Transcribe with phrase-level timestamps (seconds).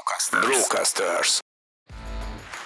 [0.00, 0.46] Brocasters.
[0.46, 1.38] Brocasters.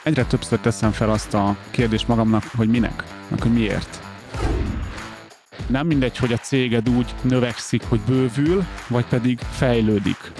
[0.03, 4.01] Egyre többször teszem fel azt a kérdést magamnak, hogy minek, meg hogy miért.
[5.67, 10.33] Nem mindegy, hogy a céged úgy növekszik, hogy bővül, vagy pedig fejlődik.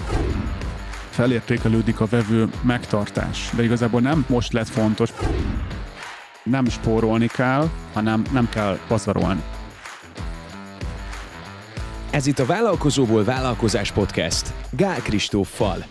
[1.11, 5.11] Felértékelődik a vevő megtartás, de igazából nem most lett fontos.
[6.43, 9.43] Nem spórolni kell, hanem nem kell pazarolni.
[12.11, 15.85] Ez itt a Vállalkozóból Vállalkozás Podcast Gál Kristóffal.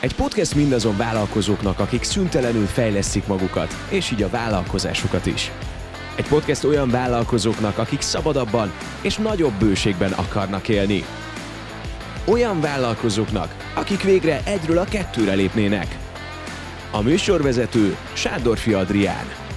[0.00, 5.50] Egy podcast mindazon vállalkozóknak, akik szüntelenül fejlesztik magukat, és így a vállalkozásukat is.
[6.16, 11.04] Egy podcast olyan vállalkozóknak, akik szabadabban és nagyobb bőségben akarnak élni.
[12.24, 15.98] Olyan vállalkozóknak, akik végre egyről a kettőre lépnének.
[16.90, 19.47] A műsorvezető Sándorfi Adrián.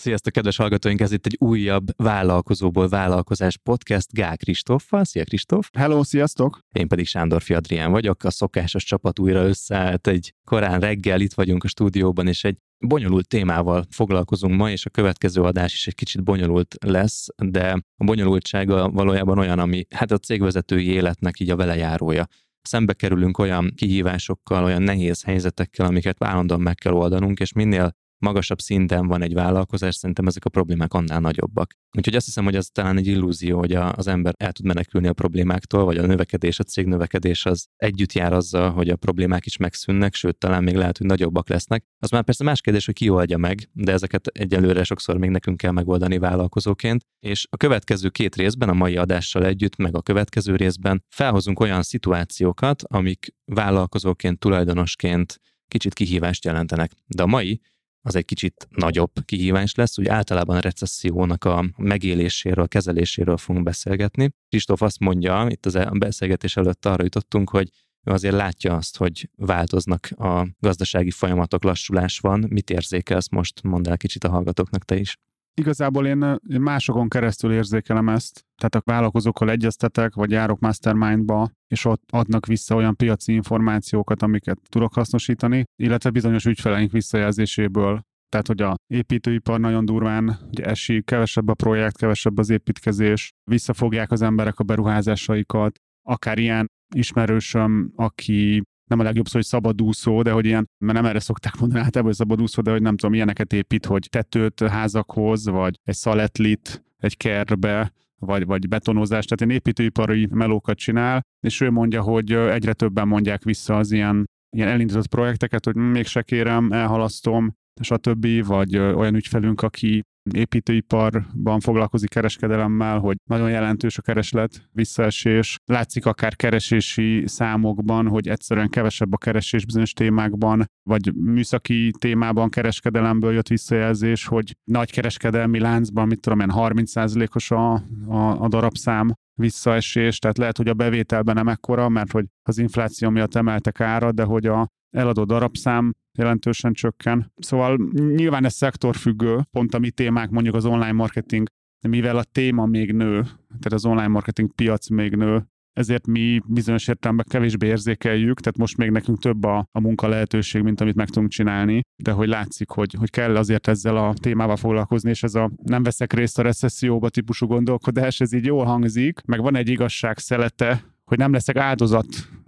[0.00, 1.00] Sziasztok, kedves hallgatóink!
[1.00, 5.04] Ez itt egy újabb vállalkozóból vállalkozás podcast Gál Kristóffal.
[5.04, 5.68] Szia Kristóf!
[5.72, 6.58] Hello, sziasztok!
[6.72, 11.64] Én pedig Sándor Adrián vagyok, a szokásos csapat újra összeállt egy korán reggel, itt vagyunk
[11.64, 16.24] a stúdióban, és egy bonyolult témával foglalkozunk ma, és a következő adás is egy kicsit
[16.24, 22.26] bonyolult lesz, de a bonyolultsága valójában olyan, ami hát a cégvezetői életnek így a velejárója
[22.62, 28.60] szembe kerülünk olyan kihívásokkal, olyan nehéz helyzetekkel, amiket állandóan meg kell oldanunk, és minél magasabb
[28.60, 31.74] szinten van egy vállalkozás, szerintem ezek a problémák annál nagyobbak.
[31.96, 35.08] Úgyhogy azt hiszem, hogy az talán egy illúzió, hogy a, az ember el tud menekülni
[35.08, 39.46] a problémáktól, vagy a növekedés, a cég növekedés az együtt jár azzal, hogy a problémák
[39.46, 41.84] is megszűnnek, sőt, talán még lehet, hogy nagyobbak lesznek.
[41.98, 45.56] Az már persze más kérdés, hogy ki oldja meg, de ezeket egyelőre sokszor még nekünk
[45.56, 47.04] kell megoldani vállalkozóként.
[47.20, 51.82] És a következő két részben, a mai adással együtt, meg a következő részben felhozunk olyan
[51.82, 56.92] szituációkat, amik vállalkozóként, tulajdonosként kicsit kihívást jelentenek.
[57.06, 57.60] De a mai
[58.02, 64.30] az egy kicsit nagyobb kihívás lesz, úgy általában a recessziónak a megéléséről, kezeléséről fogunk beszélgetni.
[64.48, 67.70] Kristóf azt mondja, itt az a beszélgetés előtt arra jutottunk, hogy
[68.06, 72.46] ő azért látja azt, hogy változnak a gazdasági folyamatok, lassulás van.
[72.48, 73.62] Mit érzékelsz most?
[73.62, 75.16] Mondd el kicsit a hallgatóknak te is.
[75.54, 82.02] Igazából én másokon keresztül érzékelem ezt, tehát a vállalkozókkal egyeztetek, vagy járok mastermindba, és ott
[82.10, 88.00] adnak vissza olyan piaci információkat, amiket tudok hasznosítani, illetve bizonyos ügyfeleink visszajelzéséből.
[88.28, 94.10] Tehát, hogy a építőipar nagyon durván ugye esik, kevesebb a projekt, kevesebb az építkezés, visszafogják
[94.10, 100.30] az emberek a beruházásaikat, akár ilyen ismerősöm, aki nem a legjobb szó, hogy szabadúszó, de
[100.30, 103.52] hogy ilyen, mert nem erre szokták mondani általában, hogy szabadúszó, de hogy nem tudom, ilyeneket
[103.52, 110.28] épít, hogy tetőt házakhoz, vagy egy szaletlit egy kertbe, vagy, vagy betonozás, tehát ilyen építőipari
[110.30, 114.24] melókat csinál, és ő mondja, hogy egyre többen mondják vissza az ilyen,
[114.56, 118.46] ilyen elindított projekteket, hogy mégse kérem, elhalasztom, stb.
[118.46, 120.02] Vagy olyan ügyfelünk, aki
[120.34, 125.56] építőiparban foglalkozik kereskedelemmel, hogy nagyon jelentős a kereslet, visszaesés.
[125.64, 133.32] Látszik akár keresési számokban, hogy egyszerűen kevesebb a keresés bizonyos témákban, vagy műszaki témában kereskedelemből
[133.32, 137.72] jött visszajelzés, hogy nagy kereskedelmi láncban, mit tudom én, 30%-os a,
[138.06, 143.10] a, a darabszám visszaesés, tehát lehet, hogy a bevételben nem ekkora, mert hogy az infláció
[143.10, 147.32] miatt emeltek ára, de hogy a eladó darabszám jelentősen csökken.
[147.36, 147.76] Szóval
[148.14, 151.48] nyilván ez szektorfüggő, pont a mi témák mondjuk az online marketing,
[151.88, 156.88] mivel a téma még nő, tehát az online marketing piac még nő, ezért mi bizonyos
[156.88, 161.08] értelemben kevésbé érzékeljük, tehát most még nekünk több a, a munka lehetőség, mint amit meg
[161.08, 165.34] tudunk csinálni, de hogy látszik, hogy, hogy kell azért ezzel a témával foglalkozni, és ez
[165.34, 169.68] a nem veszek részt a recesszióba típusú gondolkodás, ez így jól hangzik, meg van egy
[169.68, 172.06] igazság szelete, hogy nem leszek áldozat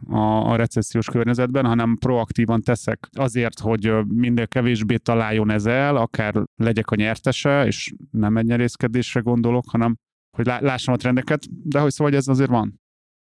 [0.08, 6.34] a, a recessziós környezetben, hanem proaktívan teszek azért, hogy minél kevésbé találjon ez el, akár
[6.56, 9.96] legyek a nyertese, és nem egy nyerészkedésre gondolok, hanem
[10.36, 12.81] hogy lássam a trendeket, de hogy szóval ez azért van.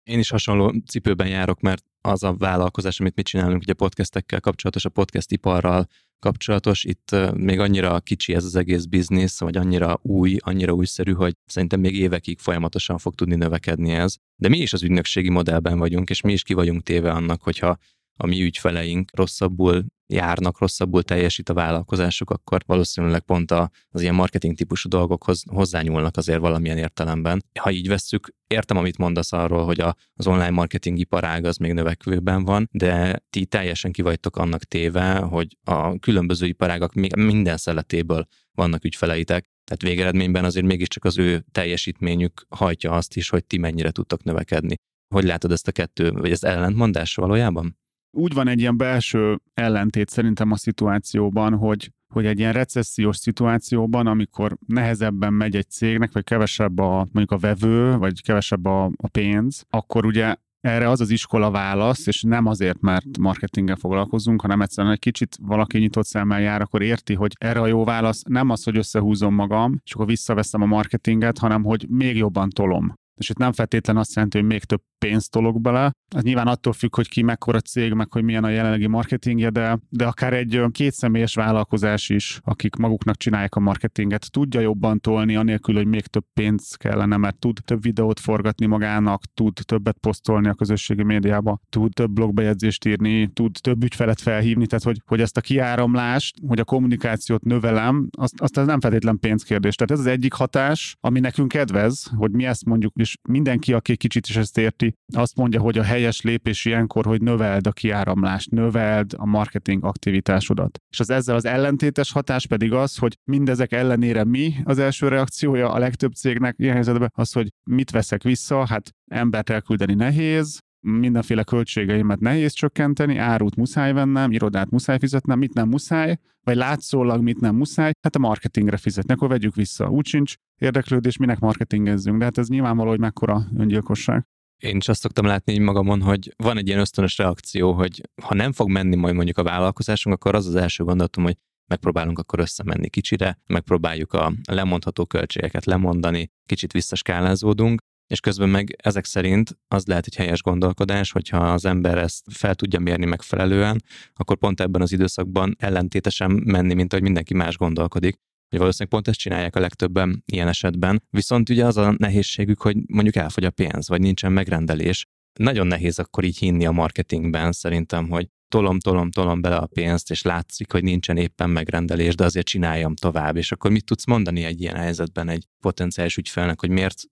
[0.07, 4.85] Én is hasonló cipőben járok, mert az a vállalkozás, amit mi csinálunk, ugye podcastekkel kapcsolatos,
[4.85, 5.87] a podcast iparral
[6.19, 11.35] kapcsolatos, itt még annyira kicsi ez az egész biznisz, vagy annyira új, annyira újszerű, hogy
[11.45, 14.15] szerintem még évekig folyamatosan fog tudni növekedni ez.
[14.35, 17.77] De mi is az ügynökségi modellben vagyunk, és mi is ki vagyunk téve annak, hogyha
[18.17, 24.55] a mi ügyfeleink rosszabbul járnak, rosszabbul teljesít a vállalkozásuk, akkor valószínűleg pont az ilyen marketing
[24.55, 27.43] típusú dolgokhoz hozzányúlnak azért valamilyen értelemben.
[27.59, 31.73] Ha így vesszük, értem, amit mondasz arról, hogy a, az online marketing iparág az még
[31.73, 38.83] növekvőben van, de ti teljesen kivagytok annak téve, hogy a különböző iparágak minden szeletéből vannak
[38.83, 44.23] ügyfeleitek, tehát végeredményben azért mégiscsak az ő teljesítményük hajtja azt is, hogy ti mennyire tudtok
[44.23, 44.75] növekedni.
[45.15, 47.77] Hogy látod ezt a kettő, vagy ez ellentmondás valójában?
[48.17, 54.07] Úgy van egy ilyen belső ellentét szerintem a szituációban, hogy hogy egy ilyen recessziós szituációban,
[54.07, 59.07] amikor nehezebben megy egy cégnek, vagy kevesebb a, mondjuk a vevő, vagy kevesebb a, a
[59.11, 64.61] pénz, akkor ugye erre az az iskola válasz, és nem azért, mert marketinggel foglalkozunk, hanem
[64.61, 68.49] egyszerűen egy kicsit valaki nyitott szemmel jár, akkor érti, hogy erre a jó válasz nem
[68.49, 72.93] az, hogy összehúzom magam, és akkor visszaveszem a marketinget, hanem hogy még jobban tolom.
[73.17, 75.91] És itt nem feltétlen azt jelenti, hogy még több pénzt tolok bele.
[76.15, 79.79] Ez nyilván attól függ, hogy ki mekkora cég, meg hogy milyen a jelenlegi marketingje, de,
[79.89, 85.75] de akár egy kétszemélyes vállalkozás is, akik maguknak csinálják a marketinget, tudja jobban tolni, anélkül,
[85.75, 90.53] hogy még több pénz kellene, mert tud több videót forgatni magának, tud többet posztolni a
[90.53, 95.41] közösségi médiába, tud több blogbejegyzést írni, tud több ügyfelet felhívni, tehát hogy, hogy ezt a
[95.41, 99.75] kiáramlást, hogy a kommunikációt növelem, azt, azt ez nem feltétlen pénzkérdés.
[99.75, 103.97] Tehát ez az egyik hatás, ami nekünk kedvez, hogy mi ezt mondjuk, és mindenki, aki
[103.97, 108.51] kicsit is ezt érti, azt mondja, hogy a helyes lépés ilyenkor, hogy növeld a kiáramlást,
[108.51, 110.79] növeld a marketing aktivitásodat.
[110.89, 115.71] És az ezzel az ellentétes hatás pedig az, hogy mindezek ellenére mi az első reakciója
[115.71, 121.43] a legtöbb cégnek ilyen helyzetben, az, hogy mit veszek vissza, hát embert elküldeni nehéz, mindenféle
[121.43, 127.39] költségeimet nehéz csökkenteni, árut muszáj vennem, irodát muszáj fizetnem, mit nem muszáj, vagy látszólag mit
[127.39, 129.89] nem muszáj, hát a marketingre fizetni, akkor vegyük vissza.
[129.89, 134.25] Úgy sincs érdeklődés, minek marketingezzünk, de hát ez nyilvánvaló, hogy mekkora öngyilkosság.
[134.57, 138.51] Én is azt szoktam látni magamon, hogy van egy ilyen ösztönös reakció, hogy ha nem
[138.51, 141.37] fog menni majd mondjuk a vállalkozásunk, akkor az az első gondolatom, hogy
[141.67, 149.05] megpróbálunk akkor összemenni kicsire, megpróbáljuk a lemondható költségeket lemondani, kicsit visszaskálázódunk, és közben meg ezek
[149.05, 153.83] szerint az lehet egy helyes gondolkodás, hogyha az ember ezt fel tudja mérni megfelelően,
[154.13, 158.19] akkor pont ebben az időszakban ellentétesen menni, mint ahogy mindenki más gondolkodik,
[158.49, 161.03] hogy valószínűleg pont ezt csinálják a legtöbben ilyen esetben.
[161.09, 165.05] Viszont ugye az a nehézségük, hogy mondjuk elfogy a pénz, vagy nincsen megrendelés.
[165.39, 170.11] Nagyon nehéz akkor így hinni a marketingben szerintem, hogy tolom, tolom, tolom bele a pénzt,
[170.11, 173.35] és látszik, hogy nincsen éppen megrendelés, de azért csináljam tovább.
[173.35, 177.03] És akkor mit tudsz mondani egy ilyen helyzetben egy potenciális ügyfelnek, hogy miért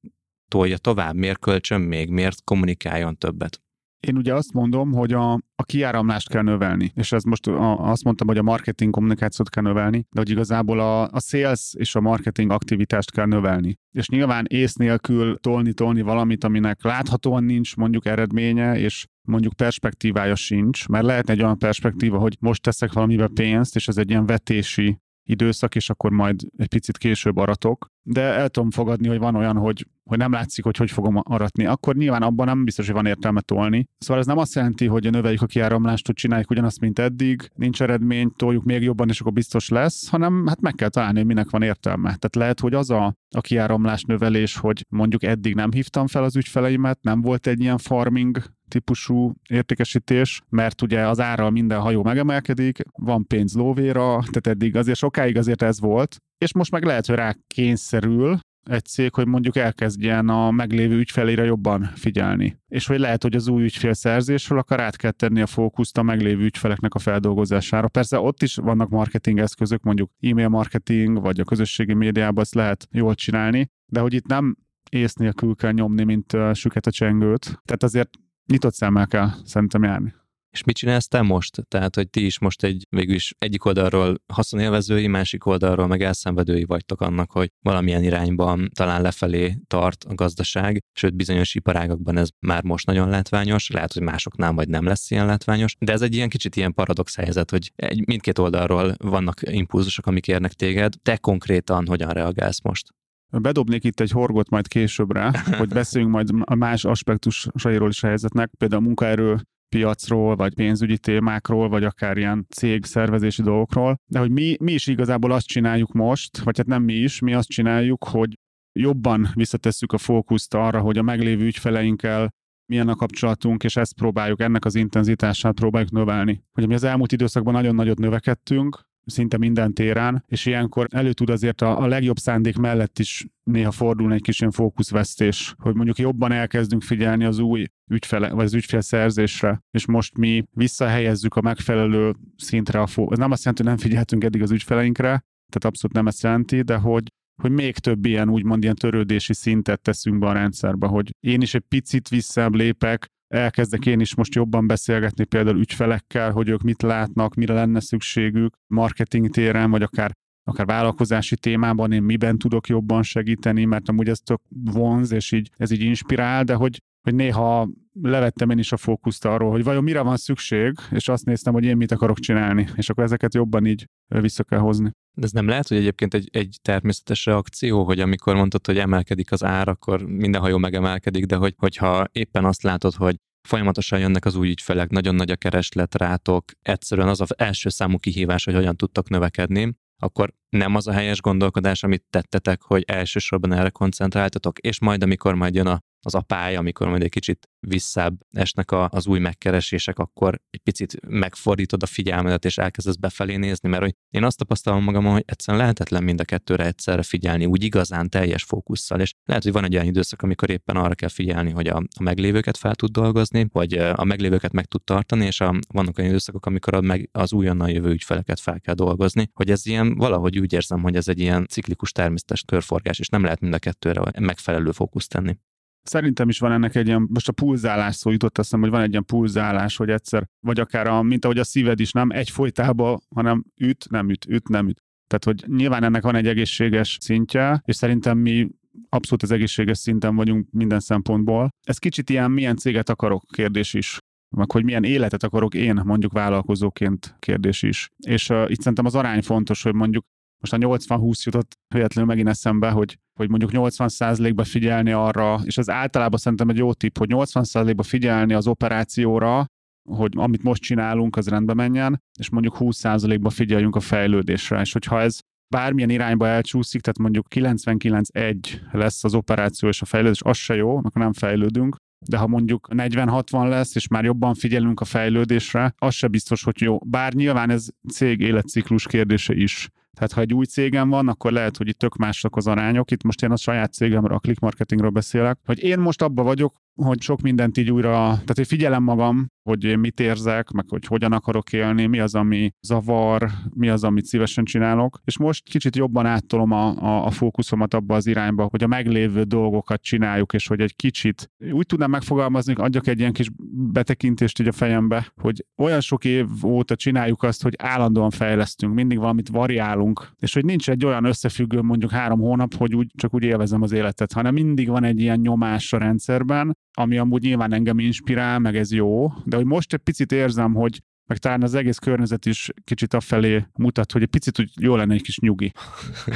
[0.47, 3.64] tolja tovább, miért kölcsön még, miért kommunikáljon többet?
[3.99, 8.03] Én ugye azt mondom, hogy a, a kiáramlást kell növelni, és ez most a, azt
[8.03, 12.01] mondtam, hogy a marketing kommunikációt kell növelni, de hogy igazából a, a sales és a
[12.01, 13.79] marketing aktivitást kell növelni.
[13.91, 20.87] És nyilván ész nélkül tolni-tolni valamit, aminek láthatóan nincs mondjuk eredménye, és mondjuk perspektívája sincs,
[20.87, 24.99] mert lehet egy olyan perspektíva, hogy most teszek valamibe pénzt, és ez egy ilyen vetési
[25.25, 27.93] időszak, és akkor majd egy picit később aratok.
[28.03, 31.65] De el tudom fogadni, hogy van olyan, hogy, hogy nem látszik, hogy hogy fogom aratni.
[31.65, 33.87] Akkor nyilván abban nem biztos, hogy van értelme tolni.
[33.97, 37.81] Szóval ez nem azt jelenti, hogy növeljük a kiáramlást, hogy csináljuk ugyanazt, mint eddig, nincs
[37.81, 41.49] eredmény, toljuk még jobban, és akkor biztos lesz, hanem hát meg kell találni, hogy minek
[41.49, 42.03] van értelme.
[42.03, 46.35] Tehát lehet, hogy az a, a kiáramlás növelés, hogy mondjuk eddig nem hívtam fel az
[46.35, 52.83] ügyfeleimet, nem volt egy ilyen farming típusú értékesítés, mert ugye az árral minden hajó megemelkedik,
[52.91, 57.15] van pénz lóvéra, tehát eddig azért sokáig azért ez volt, és most meg lehet, hogy
[57.15, 58.39] rá kényszerül
[58.69, 62.57] egy cég, hogy mondjuk elkezdjen a meglévő ügyfelére jobban figyelni.
[62.67, 66.43] És hogy lehet, hogy az új ügyfélszerzésről akar át kell tenni a fókuszt a meglévő
[66.43, 67.87] ügyfeleknek a feldolgozására.
[67.87, 72.87] Persze ott is vannak marketing eszközök, mondjuk e-mail marketing, vagy a közösségi médiában ezt lehet
[72.91, 74.55] jól csinálni, de hogy itt nem
[74.89, 77.43] ész nélkül kell nyomni, mint süket a csengőt.
[77.43, 78.09] Tehát azért
[78.47, 80.13] nyitott szemmel kell szerintem járni.
[80.55, 81.61] És mit csinálsz te most?
[81.67, 86.63] Tehát, hogy ti is most egy végül is egyik oldalról haszonélvezői, másik oldalról meg elszenvedői
[86.63, 92.63] vagytok annak, hogy valamilyen irányban talán lefelé tart a gazdaság, sőt bizonyos iparágakban ez már
[92.63, 96.29] most nagyon látványos, lehet, hogy másoknál majd nem lesz ilyen látványos, de ez egy ilyen
[96.29, 100.93] kicsit ilyen paradox helyzet, hogy egy, mindkét oldalról vannak impulzusok, amik érnek téged.
[101.01, 102.93] Te konkrétan hogyan reagálsz most?
[103.29, 108.51] Bedobnék itt egy horgot majd későbbre, hogy beszéljünk majd a más aspektusairól is a helyzetnek,
[108.57, 109.41] például a munkaerő
[109.75, 113.99] piacról, vagy pénzügyi témákról, vagy akár ilyen cég szervezési dolgokról.
[114.05, 117.33] De hogy mi, mi is igazából azt csináljuk most, vagy hát nem mi is, mi
[117.33, 118.37] azt csináljuk, hogy
[118.79, 122.33] jobban visszatesszük a fókuszt arra, hogy a meglévő ügyfeleinkkel
[122.65, 126.43] milyen a kapcsolatunk, és ezt próbáljuk, ennek az intenzitását próbáljuk növelni.
[126.51, 131.29] Hogy mi az elmúlt időszakban nagyon nagyot növekedtünk, szinte minden téren, és ilyenkor elő tud
[131.29, 135.97] azért a, a legjobb szándék mellett is néha fordulni egy kis ilyen fókuszvesztés, hogy mondjuk
[135.97, 142.15] jobban elkezdünk figyelni az új ügyfele, vagy az ügyfélszerzésre, és most mi visszahelyezzük a megfelelő
[142.37, 143.11] szintre a fókusz.
[143.11, 145.07] Ez nem azt jelenti, hogy nem figyeltünk eddig az ügyfeleinkre,
[145.49, 147.03] tehát abszolút nem ezt jelenti, de hogy
[147.41, 151.53] hogy még több ilyen úgymond ilyen törődési szintet teszünk be a rendszerbe, hogy én is
[151.53, 156.81] egy picit visszább lépek, elkezdek én is most jobban beszélgetni például ügyfelekkel, hogy ők mit
[156.81, 160.11] látnak, mire lenne szükségük marketing téren, vagy akár
[160.47, 165.49] akár vállalkozási témában én miben tudok jobban segíteni, mert amúgy ez tök vonz, és így
[165.55, 167.69] ez így inspirál, de hogy, hogy néha
[168.01, 171.63] levettem én is a fókuszt arról, hogy vajon mire van szükség, és azt néztem, hogy
[171.63, 174.91] én mit akarok csinálni, és akkor ezeket jobban így vissza kell hozni.
[175.17, 179.31] De ez nem lehet, hogy egyébként egy, egy természetes reakció, hogy amikor mondtad, hogy emelkedik
[179.31, 183.15] az ár, akkor minden hajó megemelkedik, de hogy, hogyha éppen azt látod, hogy
[183.47, 187.97] folyamatosan jönnek az új ügyfelek, nagyon nagy a kereslet rátok, egyszerűen az az első számú
[187.97, 193.53] kihívás, hogy hogyan tudtok növekedni, akkor nem az a helyes gondolkodás, amit tettetek, hogy elsősorban
[193.53, 197.49] erre koncentráltatok, és majd amikor majd jön a az a pálya, amikor majd egy kicsit
[197.67, 203.35] visszább esnek a, az új megkeresések, akkor egy picit megfordítod a figyelmedet, és elkezdesz befelé
[203.35, 207.45] nézni, mert hogy én azt tapasztalom magamon, hogy egyszerűen lehetetlen mind a kettőre egyszerre figyelni,
[207.45, 211.09] úgy igazán teljes fókusszal, és lehet, hogy van egy olyan időszak, amikor éppen arra kell
[211.09, 215.41] figyelni, hogy a, a meglévőket fel tud dolgozni, vagy a meglévőket meg tud tartani, és
[215.41, 219.51] a, vannak olyan időszakok, amikor a, meg, az újonnan jövő ügyfeleket fel kell dolgozni, hogy
[219.51, 223.39] ez ilyen valahogy úgy érzem, hogy ez egy ilyen ciklikus természetes körforgás, és nem lehet
[223.39, 225.37] mind a kettőre megfelelő fókuszt tenni.
[225.85, 228.89] Szerintem is van ennek egy ilyen, most a pulzálás szó jutott eszem, hogy van egy
[228.89, 232.99] ilyen pulzálás, hogy egyszer, vagy akár a, mint ahogy a szíved is nem egy folytába,
[233.15, 234.83] hanem üt, nem üt, üt, nem üt.
[235.07, 238.49] Tehát, hogy nyilván ennek van egy egészséges szintje, és szerintem mi
[238.89, 241.49] abszolút az egészséges szinten vagyunk minden szempontból.
[241.63, 243.99] Ez kicsit ilyen milyen céget akarok kérdés is
[244.35, 247.89] meg hogy milyen életet akarok én mondjuk vállalkozóként kérdés is.
[248.07, 250.05] És uh, itt szerintem az arány fontos, hogy mondjuk
[250.39, 255.69] most a 80-20 jutott véletlenül megint eszembe, hogy, hogy mondjuk 80%-ba figyelni arra, és az
[255.69, 259.45] általában szerintem egy jó tipp, hogy 80%-ba figyelni az operációra,
[259.89, 264.59] hogy amit most csinálunk, az rendbe menjen, és mondjuk 20%-ba figyeljünk a fejlődésre.
[264.59, 268.35] És hogyha ez bármilyen irányba elcsúszik, tehát mondjuk 99-1
[268.71, 271.75] lesz az operáció és a fejlődés, az se jó, akkor nem fejlődünk,
[272.07, 276.61] de ha mondjuk 40-60 lesz, és már jobban figyelünk a fejlődésre, az se biztos, hogy
[276.61, 276.79] jó.
[276.85, 279.69] Bár nyilván ez cég életciklus kérdése is.
[279.95, 282.91] Tehát ha egy új cégem van, akkor lehet, hogy itt tök mások az arányok.
[282.91, 286.55] Itt most én a saját cégemről, a click marketingről beszélek, hogy én most abba vagyok,
[286.75, 290.85] hogy sok mindent így újra, tehát hogy figyelem magam, hogy én mit érzek, meg hogy
[290.85, 295.01] hogyan akarok élni, mi az, ami zavar, mi az, amit szívesen csinálok.
[295.03, 299.23] És most kicsit jobban áttolom a, a, a fókuszomat abba az irányba, hogy a meglévő
[299.23, 303.29] dolgokat csináljuk, és hogy egy kicsit úgy tudnám megfogalmazni, hogy adjak egy ilyen kis
[303.71, 308.97] betekintést így a fejembe, hogy olyan sok év óta csináljuk azt, hogy állandóan fejlesztünk, mindig
[308.97, 313.23] valamit variálunk, és hogy nincs egy olyan összefüggő mondjuk három hónap, hogy úgy, csak úgy
[313.23, 317.79] élvezem az életet, hanem mindig van egy ilyen nyomás a rendszerben, ami amúgy nyilván engem
[317.79, 321.77] inspirál, meg ez jó, de hogy most egy picit érzem, hogy meg talán az egész
[321.77, 325.51] környezet is kicsit afelé mutat, hogy egy picit úgy jó lenne egy kis nyugi.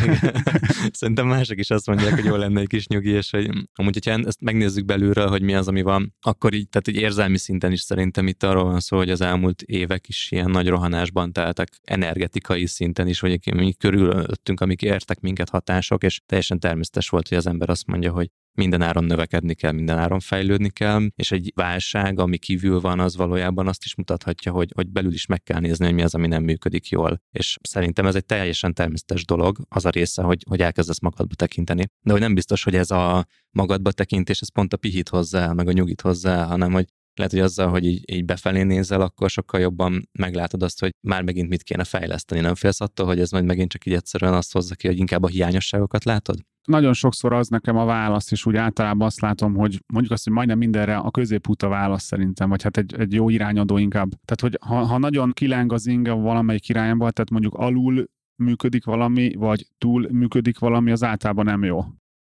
[0.92, 4.28] Szerintem mások is azt mondják, hogy jó lenne egy kis nyugi, és hogy amúgy, hogyha
[4.28, 7.82] ezt megnézzük belülről, hogy mi az, ami van, akkor így, tehát egy érzelmi szinten is
[7.82, 12.66] szerintem itt arról van szó, hogy az elmúlt évek is ilyen nagy rohanásban teltek, energetikai
[12.66, 17.48] szinten is, hogy mi körülöttünk, amik értek minket hatások, és teljesen természetes volt, hogy az
[17.48, 22.20] ember azt mondja, hogy minden áron növekedni kell, minden áron fejlődni kell, és egy válság,
[22.20, 25.86] ami kívül van, az valójában azt is mutathatja, hogy, hogy belül is meg kell nézni,
[25.86, 27.22] hogy mi az, ami nem működik jól.
[27.32, 31.84] És szerintem ez egy teljesen természetes dolog, az a része, hogy, hogy elkezdesz magadba tekinteni.
[32.01, 35.68] De hogy nem biztos, hogy ez a magadba tekintés, ez pont a pihit hozzá, meg
[35.68, 36.86] a nyugit hozzá, hanem hogy
[37.20, 41.24] lehet, hogy azzal, hogy így, így befelé nézel, akkor sokkal jobban meglátod azt, hogy már
[41.24, 42.42] megint mit kéne fejleszteni.
[42.42, 45.24] Nem félsz attól, hogy ez majd megint csak így egyszerűen azt hozza ki, hogy inkább
[45.24, 46.40] a hiányosságokat látod?
[46.70, 50.34] nagyon sokszor az nekem a válasz, és úgy általában azt látom, hogy mondjuk azt, hogy
[50.34, 54.10] majdnem mindenre a középút a válasz szerintem, vagy hát egy, egy jó irányadó inkább.
[54.10, 59.34] Tehát, hogy ha, ha nagyon kileng az inge valamelyik irányba, tehát mondjuk alul működik valami,
[59.34, 61.84] vagy túl működik valami, az általában nem jó.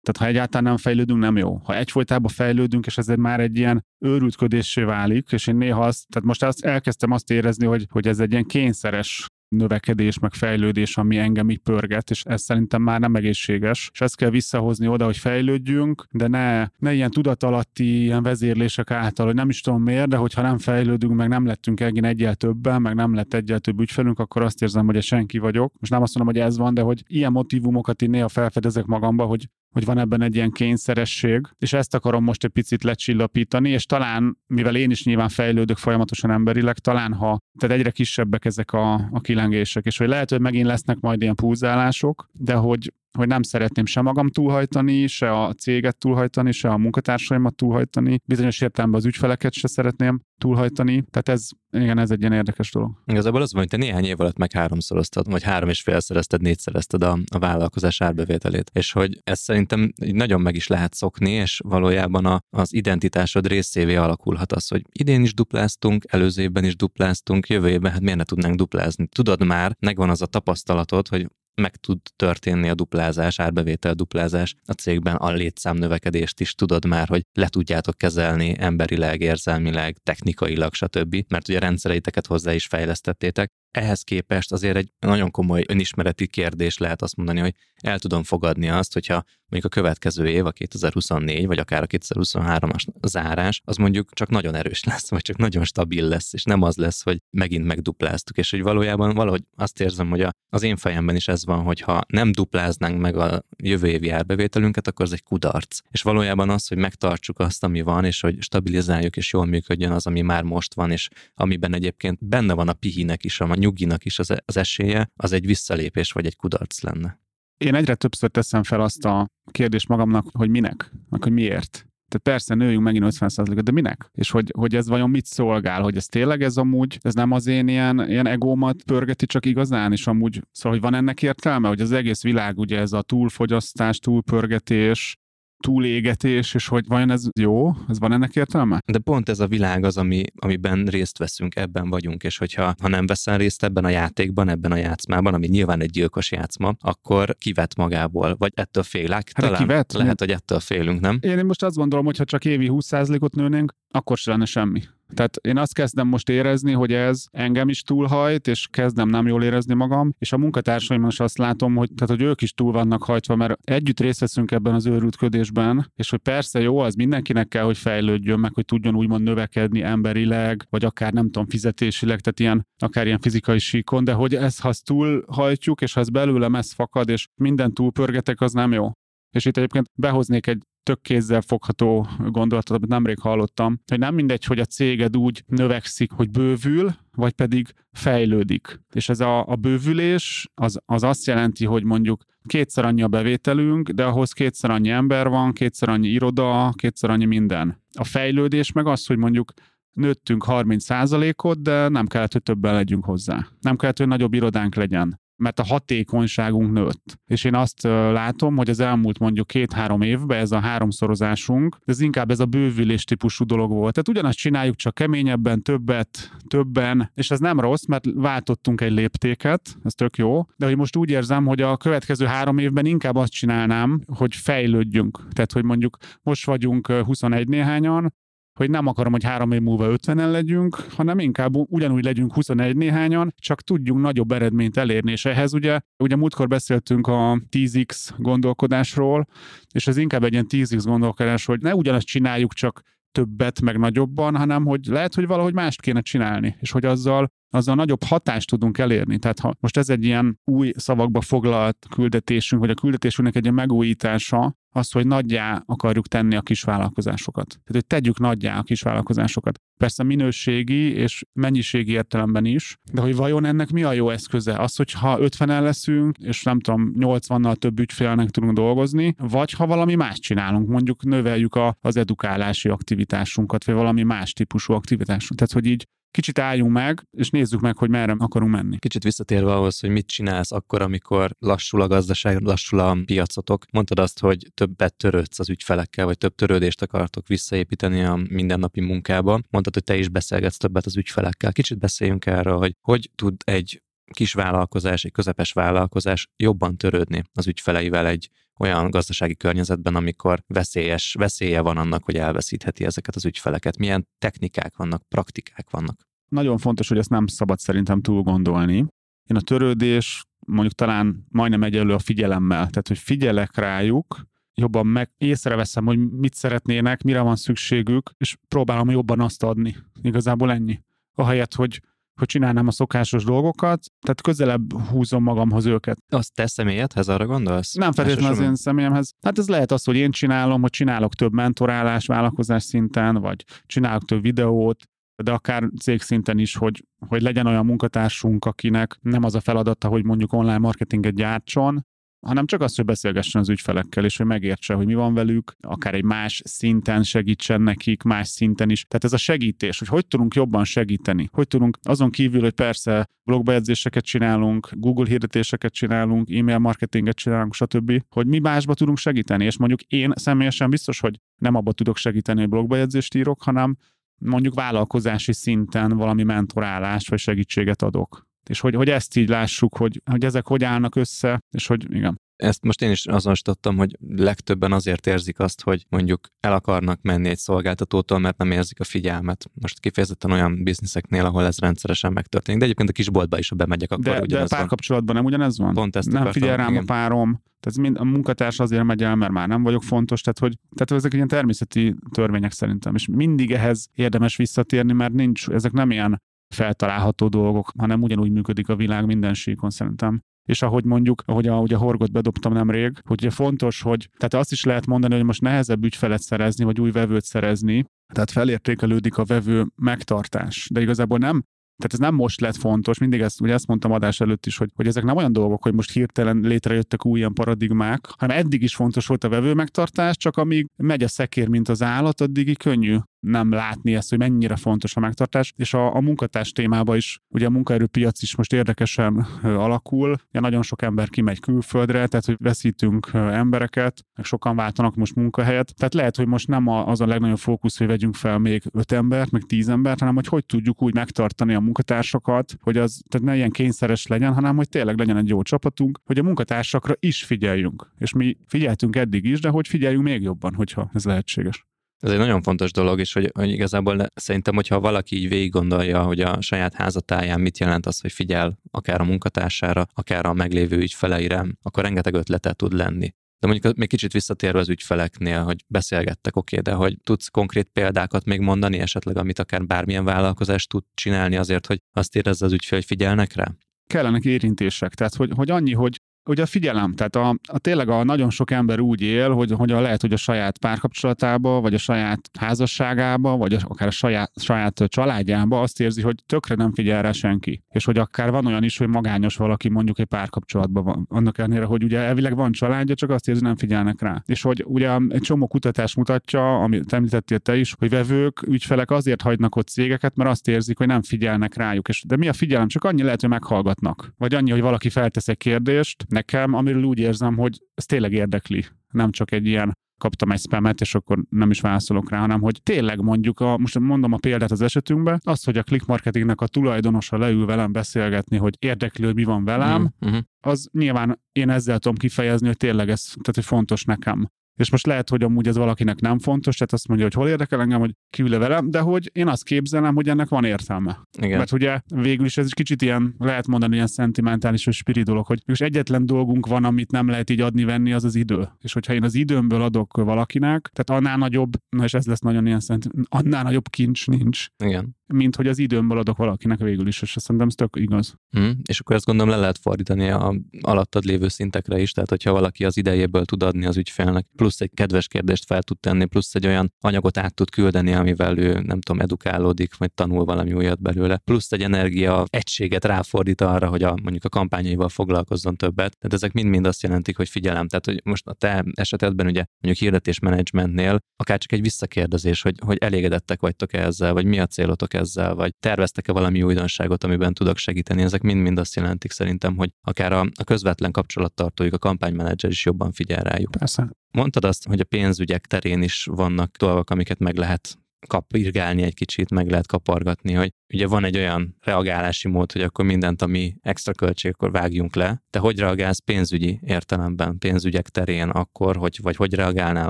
[0.06, 1.62] Tehát ha egyáltalán nem fejlődünk, nem jó.
[1.64, 6.28] Ha egyfolytában fejlődünk, és ez már egy ilyen őrültködésé válik, és én néha azt, tehát
[6.28, 11.18] most azt elkezdtem azt érezni, hogy, hogy ez egy ilyen kényszeres növekedés, meg fejlődés, ami
[11.18, 13.90] engem így pörget, és ez szerintem már nem egészséges.
[13.94, 19.26] És ezt kell visszahozni oda, hogy fejlődjünk, de ne, ne ilyen tudatalatti ilyen vezérlések által,
[19.26, 22.82] hogy nem is tudom miért, de hogyha nem fejlődünk, meg nem lettünk egén egyel többen,
[22.82, 25.74] meg nem lett egyel több ügyfelünk, akkor azt érzem, hogy senki vagyok.
[25.80, 29.26] Most nem azt mondom, hogy ez van, de hogy ilyen motivumokat én néha felfedezek magamba,
[29.26, 33.86] hogy hogy van ebben egy ilyen kényszeresség, és ezt akarom most egy picit lecsillapítani, és
[33.86, 38.94] talán, mivel én is nyilván fejlődök folyamatosan emberileg, talán ha, tehát egyre kisebbek ezek a,
[38.94, 43.42] a kilengések, és hogy lehet, hogy megint lesznek majd ilyen púzálások, de hogy hogy nem
[43.42, 49.06] szeretném se magam túlhajtani, se a céget túlhajtani, se a munkatársaimat túlhajtani, bizonyos értelemben az
[49.06, 53.02] ügyfeleket se szeretném túlhajtani, tehát ez, igen, ez egy ilyen érdekes dolog.
[53.06, 57.04] Igazából az van, hogy te néhány év alatt meg háromszoroztad, vagy három és félszerezted, négyszerezted
[57.04, 62.26] a, a vállalkozás árbevételét, és hogy ez szerintem nagyon meg is lehet szokni, és valójában
[62.26, 67.70] a, az identitásod részévé alakulhat az, hogy idén is dupláztunk, előző évben is dupláztunk, jövő
[67.70, 69.08] évben hát miért ne tudnánk duplázni?
[69.08, 74.72] Tudod már, megvan az a tapasztalatod, hogy meg tud történni a duplázás, árbevétel duplázás a
[74.72, 81.26] cégben, a létszám növekedést is tudod már, hogy le tudjátok kezelni emberileg, érzelmileg, technikailag, stb.
[81.28, 87.02] Mert ugye rendszereiteket hozzá is fejlesztettétek, ehhez képest azért egy nagyon komoly önismereti kérdés lehet
[87.02, 91.60] azt mondani, hogy el tudom fogadni azt, hogyha mondjuk a következő év, a 2024, vagy
[91.60, 96.34] akár a 2023-as zárás, az mondjuk csak nagyon erős lesz, vagy csak nagyon stabil lesz,
[96.34, 100.64] és nem az lesz, hogy megint megdupláztuk, és hogy valójában valahogy azt érzem, hogy az
[100.64, 105.06] én fejemben is ez van, hogy ha nem dupláznánk meg a jövő évi árbevételünket, akkor
[105.06, 105.80] az egy kudarc.
[105.92, 110.08] És valójában az, hogy megtartsuk azt, ami van, és hogy stabilizáljuk, és jól működjön az,
[110.08, 114.20] ami már most van, és amiben egyébként benne van a pihinek is, a nyuginak is
[114.20, 117.20] az, az esélye, az egy visszalépés vagy egy kudarc lenne.
[117.58, 121.88] Én egyre többször teszem fel azt a kérdést magamnak, hogy minek, meg hogy miért.
[122.08, 124.10] Tehát persze nőjünk megint 50%-ot, de minek?
[124.14, 125.82] És hogy, hogy ez vajon mit szolgál?
[125.82, 129.92] Hogy ez tényleg ez amúgy, ez nem az én ilyen, ilyen egómat pörgeti csak igazán,
[129.92, 134.00] és amúgy, szóval hogy van ennek értelme, hogy az egész világ ugye ez a túlfogyasztás,
[134.00, 135.18] túlpörgetés,
[135.60, 137.72] túlégetés, és hogy vajon ez jó?
[137.88, 138.82] Ez van ennek értelme?
[138.86, 142.88] De pont ez a világ az, ami, amiben részt veszünk, ebben vagyunk, és hogyha ha
[142.88, 147.36] nem veszel részt ebben a játékban, ebben a játszmában, ami nyilván egy gyilkos játszma, akkor
[147.38, 149.32] kivet magából, vagy ettől félek.
[149.34, 149.94] Hát Talán kivet?
[149.94, 151.20] Lehet, hogy ettől félünk, nem?
[151.22, 154.82] Én most azt gondolom, hogy ha csak évi 20%-ot nőnénk, akkor se lenne semmi.
[155.14, 159.44] Tehát én azt kezdem most érezni, hogy ez engem is túlhajt, és kezdem nem jól
[159.44, 163.04] érezni magam, és a munkatársaim is azt látom, hogy, tehát, hogy ők is túl vannak
[163.04, 167.64] hajtva, mert együtt részt veszünk ebben az őrültködésben, és hogy persze jó, az mindenkinek kell,
[167.64, 172.68] hogy fejlődjön, meg hogy tudjon úgymond növekedni emberileg, vagy akár nem tudom, fizetésileg, tehát ilyen,
[172.78, 177.10] akár ilyen fizikai síkon, de hogy ezt, ha túlhajtjuk, és ha ez belőlem ez fakad,
[177.10, 178.92] és minden túlpörgetek, az nem jó.
[179.36, 184.44] És itt egyébként behoznék egy tök kézzel fogható gondolatot, amit nemrég hallottam, hogy nem mindegy,
[184.44, 188.80] hogy a céged úgy növekszik, hogy bővül, vagy pedig fejlődik.
[188.94, 193.90] És ez a, a bővülés az, az azt jelenti, hogy mondjuk kétszer annyi a bevételünk,
[193.90, 197.82] de ahhoz kétszer annyi ember van, kétszer annyi iroda, kétszer annyi minden.
[197.94, 199.54] A fejlődés meg az, hogy mondjuk
[199.92, 203.48] nőttünk 30%-ot, de nem kellett, hogy többen legyünk hozzá.
[203.62, 207.20] Nem kellett, hogy nagyobb irodánk legyen mert a hatékonyságunk nőtt.
[207.26, 212.32] És én azt látom, hogy az elmúlt mondjuk két-három évben ez a háromszorozásunk, ez inkább
[212.32, 213.94] ez a bővülés típusú dolog volt.
[213.94, 219.78] Tehát ugyanazt csináljuk, csak keményebben, többet, többen, és ez nem rossz, mert váltottunk egy léptéket,
[219.84, 223.32] ez tök jó, de hogy most úgy érzem, hogy a következő három évben inkább azt
[223.32, 225.28] csinálnám, hogy fejlődjünk.
[225.32, 228.14] Tehát, hogy mondjuk most vagyunk 21 néhányan,
[228.60, 233.34] hogy nem akarom, hogy három év múlva 50-en legyünk, hanem inkább ugyanúgy legyünk 21 néhányan,
[233.38, 235.12] csak tudjunk nagyobb eredményt elérni.
[235.12, 239.28] És ehhez ugye, ugye múltkor beszéltünk a 10x gondolkodásról,
[239.74, 244.36] és ez inkább egy ilyen 10x gondolkodás, hogy ne ugyanazt csináljuk, csak többet, meg nagyobban,
[244.36, 248.78] hanem hogy lehet, hogy valahogy mást kéne csinálni, és hogy azzal azzal nagyobb hatást tudunk
[248.78, 249.18] elérni.
[249.18, 254.56] Tehát ha most ez egy ilyen új szavakba foglalt küldetésünk, vagy a küldetésünknek egy megújítása,
[254.76, 257.48] az, hogy nagyjá akarjuk tenni a kisvállalkozásokat.
[257.48, 259.60] Tehát, hogy tegyük nagyjá a kisvállalkozásokat.
[259.78, 264.58] Persze minőségi és mennyiségi értelemben is, de hogy vajon ennek mi a jó eszköze?
[264.58, 269.66] Az, hogy ha 50-en leszünk, és nem tudom, 80-nal több ügyfélnek tudunk dolgozni, vagy ha
[269.68, 275.48] valami más csinálunk, mondjuk növeljük a, az edukálási aktivitásunkat, vagy valami más típusú aktivitásunkat.
[275.48, 278.80] Tehát, hogy így kicsit álljunk meg, és nézzük meg, hogy merre akarunk menni.
[278.80, 283.66] Kicsit visszatérve ahhoz, hogy mit csinálsz akkor, amikor lassul a gazdaság, lassul a piacotok.
[283.72, 289.42] Mondtad azt, hogy többet törődsz az ügyfelekkel, vagy több törődést akartok visszaépíteni a mindennapi munkába.
[289.50, 291.52] Mondtad, hogy te is beszélgetsz többet az ügyfelekkel.
[291.52, 297.48] Kicsit beszéljünk erről, hogy hogy tud egy kis vállalkozás, egy közepes vállalkozás jobban törődni az
[297.48, 303.78] ügyfeleivel egy olyan gazdasági környezetben, amikor veszélyes, veszélye van annak, hogy elveszítheti ezeket az ügyfeleket.
[303.78, 306.08] Milyen technikák vannak, praktikák vannak?
[306.28, 308.76] Nagyon fontos, hogy ezt nem szabad szerintem túl gondolni.
[309.24, 315.12] Én a törődés mondjuk talán majdnem egyelő a figyelemmel, tehát hogy figyelek rájuk, jobban meg
[315.18, 319.76] észreveszem, hogy mit szeretnének, mire van szükségük, és próbálom jobban azt adni.
[320.02, 320.80] Igazából ennyi.
[321.14, 321.82] Ahelyett, hogy
[322.20, 325.98] hogy csinálnám a szokásos dolgokat, tehát közelebb húzom magamhoz őket.
[326.10, 327.74] Azt te személyedhez arra gondolsz?
[327.74, 329.14] Nem feltétlenül az én személyemhez.
[329.22, 334.04] Hát ez lehet az, hogy én csinálom, hogy csinálok több mentorálás vállalkozás szinten, vagy csinálok
[334.04, 334.84] több videót,
[335.24, 339.88] de akár cég szinten is, hogy, hogy legyen olyan munkatársunk, akinek nem az a feladata,
[339.88, 341.86] hogy mondjuk online marketinget gyártson,
[342.26, 345.94] hanem csak az, hogy beszélgessen az ügyfelekkel, és hogy megértse, hogy mi van velük, akár
[345.94, 348.84] egy más szinten segítsen nekik, más szinten is.
[348.84, 353.10] Tehát ez a segítés, hogy hogy tudunk jobban segíteni, hogy tudunk azon kívül, hogy persze
[353.24, 359.58] blogbejegyzéseket csinálunk, Google hirdetéseket csinálunk, e-mail marketinget csinálunk, stb., hogy mi másba tudunk segíteni, és
[359.58, 363.78] mondjuk én személyesen biztos, hogy nem abba tudok segíteni, hogy blogbejegyzést írok, hanem
[364.18, 370.02] mondjuk vállalkozási szinten valami mentorálást vagy segítséget adok és hogy, hogy ezt így lássuk, hogy,
[370.12, 372.24] hogy ezek hogy állnak össze, és hogy igen.
[372.36, 377.30] Ezt most én is azonosítottam, hogy legtöbben azért érzik azt, hogy mondjuk el akarnak menni
[377.30, 379.46] egy szolgáltatótól, mert nem érzik a figyelmet.
[379.54, 382.60] Most kifejezetten olyan bizniszeknél, ahol ez rendszeresen megtörténik.
[382.60, 385.74] De egyébként a kisboltba is, ha bemegyek, akkor De, ugyanez de párkapcsolatban nem ugyanez van?
[385.74, 386.82] Pont ezt nem figyel rám igen.
[386.82, 390.40] a párom, tehát mind, a munkatárs azért megy el, mert már nem vagyok fontos, tehát,
[390.40, 395.72] hogy, tehát ezek ilyen természeti törvények szerintem, és mindig ehhez érdemes visszatérni, mert nincs, ezek
[395.72, 396.22] nem ilyen
[396.56, 400.22] feltalálható dolgok, hanem ugyanúgy működik a világ minden síkon szerintem.
[400.48, 404.34] És ahogy mondjuk, ahogy a, ahogy a horgot bedobtam nemrég, hogy ugye fontos, hogy tehát
[404.34, 409.18] azt is lehet mondani, hogy most nehezebb ügyfelet szerezni, vagy új vevőt szerezni, tehát felértékelődik
[409.18, 410.70] a vevő megtartás.
[410.72, 411.44] De igazából nem
[411.78, 414.70] tehát ez nem most lett fontos, mindig ezt, ugye ezt mondtam adás előtt is, hogy,
[414.76, 418.76] hogy ezek nem olyan dolgok, hogy most hirtelen létrejöttek új ilyen paradigmák, hanem eddig is
[418.76, 422.98] fontos volt a vevő megtartás, csak amíg megy a szekér, mint az állat, addig könnyű
[423.26, 425.54] nem látni ezt, hogy mennyire fontos a megtartás.
[425.56, 430.62] És a, a munkatárs témában is, ugye a munkaerőpiac is most érdekesen alakul, ugye nagyon
[430.62, 435.76] sok ember kimegy külföldre, tehát hogy veszítünk embereket, meg sokan váltanak most munkahelyet.
[435.76, 439.32] Tehát lehet, hogy most nem az a legnagyobb fókusz, hogy vegyünk fel még öt embert,
[439.32, 443.36] meg tíz embert, hanem hogy hogy tudjuk úgy megtartani a munkatársakat, hogy az tehát ne
[443.36, 447.92] ilyen kényszeres legyen, hanem hogy tényleg legyen egy jó csapatunk, hogy a munkatársakra is figyeljünk.
[447.98, 451.66] És mi figyeltünk eddig is, de hogy figyeljünk még jobban, hogyha ez lehetséges.
[452.06, 456.04] Ez egy nagyon fontos dolog, és hogy, hogy igazából szerintem, hogyha valaki így végig gondolja,
[456.04, 460.78] hogy a saját házatáján mit jelent az, hogy figyel akár a munkatársára, akár a meglévő
[460.78, 463.14] ügyfeleire, akkor rengeteg ötlete tud lenni.
[463.40, 468.26] De mondjuk még kicsit visszatérve az ügyfeleknél, hogy beszélgettek, oké, de hogy tudsz konkrét példákat
[468.26, 472.78] még mondani esetleg, amit akár bármilyen vállalkozás tud csinálni azért, hogy azt érezze az ügyfél,
[472.78, 473.56] hogy figyelnek rá?
[473.88, 474.94] kellenek érintések.
[474.94, 478.52] Tehát, hogy, hogy annyi, hogy ugye a figyelem, tehát a, a tényleg a nagyon sok
[478.52, 483.38] ember úgy él, hogy, hogy a lehet, hogy a saját párkapcsolatába, vagy a saját házasságába,
[483.38, 487.64] vagy akár a saját, saját családjába azt érzi, hogy tökre nem figyel rá senki.
[487.70, 491.06] És hogy akár van olyan is, hogy magányos valaki mondjuk egy párkapcsolatban van.
[491.10, 494.24] Annak ellenére, hogy ugye elvileg van családja, csak azt érzi, nem figyelnek rá.
[494.26, 499.22] És hogy ugye egy csomó kutatás mutatja, amit említettél te is, hogy vevők, ügyfelek azért
[499.22, 501.88] hagynak ott cégeket, mert azt érzik, hogy nem figyelnek rájuk.
[501.88, 502.68] És de mi a figyelem?
[502.68, 504.14] Csak annyi lehet, hogy meghallgatnak.
[504.18, 508.66] Vagy annyi, hogy valaki feltesz egy kérdést, nekem, amiről úgy érzem, hogy ez tényleg érdekli.
[508.92, 512.60] Nem csak egy ilyen kaptam egy spamet, és akkor nem is válaszolok rá, hanem hogy
[512.64, 516.48] tényleg mondjuk, a, most mondom a példát az esetünkben, az, hogy a click marketingnek a
[516.48, 520.18] tulajdonosa leül velem beszélgetni, hogy érdekli, hogy mi van velem, Mhm.
[520.40, 524.30] az nyilván én ezzel tudom kifejezni, hogy tényleg ez tehát, hogy fontos nekem.
[524.56, 527.62] És most lehet, hogy amúgy ez valakinek nem fontos, tehát azt mondja, hogy hol érdekel
[527.62, 531.02] engem, hogy kiül velem, de hogy én azt képzelem, hogy ennek van értelme.
[531.18, 531.38] Igen.
[531.38, 535.26] Mert ugye végül is ez is kicsit ilyen, lehet mondani, ilyen szentimentális vagy spirit dolog,
[535.26, 538.48] hogy mégis egyetlen dolgunk van, amit nem lehet így adni-venni, az az idő.
[538.62, 542.46] És hogyha én az időmből adok valakinek, tehát annál nagyobb, na és ez lesz nagyon
[542.46, 544.96] ilyen szent, annál nagyobb kincs nincs, Igen.
[545.06, 548.16] mint hogy az időmből adok valakinek végül is, és szerintem ez tök igaz.
[548.40, 548.50] Mm.
[548.66, 552.66] És akkor ezt gondolom le lehet fordítani a alattad lévő szintekre is, tehát hogyha valaki
[552.66, 556.46] az idejéből tud adni az ügyfélnek, plusz egy kedves kérdést fel tud tenni, plusz egy
[556.46, 561.18] olyan anyagot át tud küldeni, amivel ő nem tudom, edukálódik, vagy tanul valami újat belőle,
[561.18, 565.98] plusz egy energia egységet ráfordít arra, hogy a, mondjuk a kampányaival foglalkozzon többet.
[565.98, 567.68] Tehát ezek mind-mind azt jelentik, hogy figyelem.
[567.68, 572.78] Tehát, hogy most a te esetedben ugye mondjuk hirdetésmenedzsmentnél akár csak egy visszakérdezés, hogy, hogy
[572.78, 577.58] elégedettek vagytok -e ezzel, vagy mi a célotok ezzel, vagy terveztek-e valami újdonságot, amiben tudok
[577.58, 578.02] segíteni.
[578.02, 582.92] Ezek mind-mind azt jelentik szerintem, hogy akár a, a közvetlen kapcsolattartójuk, a kampánymenedzser is jobban
[582.92, 583.52] figyel rájuk.
[583.52, 583.90] Persze.
[584.16, 589.30] Mondtad azt, hogy a pénzügyek terén is vannak dolgok, amiket meg lehet kapirgálni egy kicsit,
[589.30, 593.94] meg lehet kapargatni, hogy ugye van egy olyan reagálási mód, hogy akkor mindent, ami extra
[593.94, 595.24] költség, akkor vágjunk le.
[595.30, 599.90] Te hogy reagálsz pénzügyi értelemben, pénzügyek terén akkor, hogy, vagy hogy reagálnál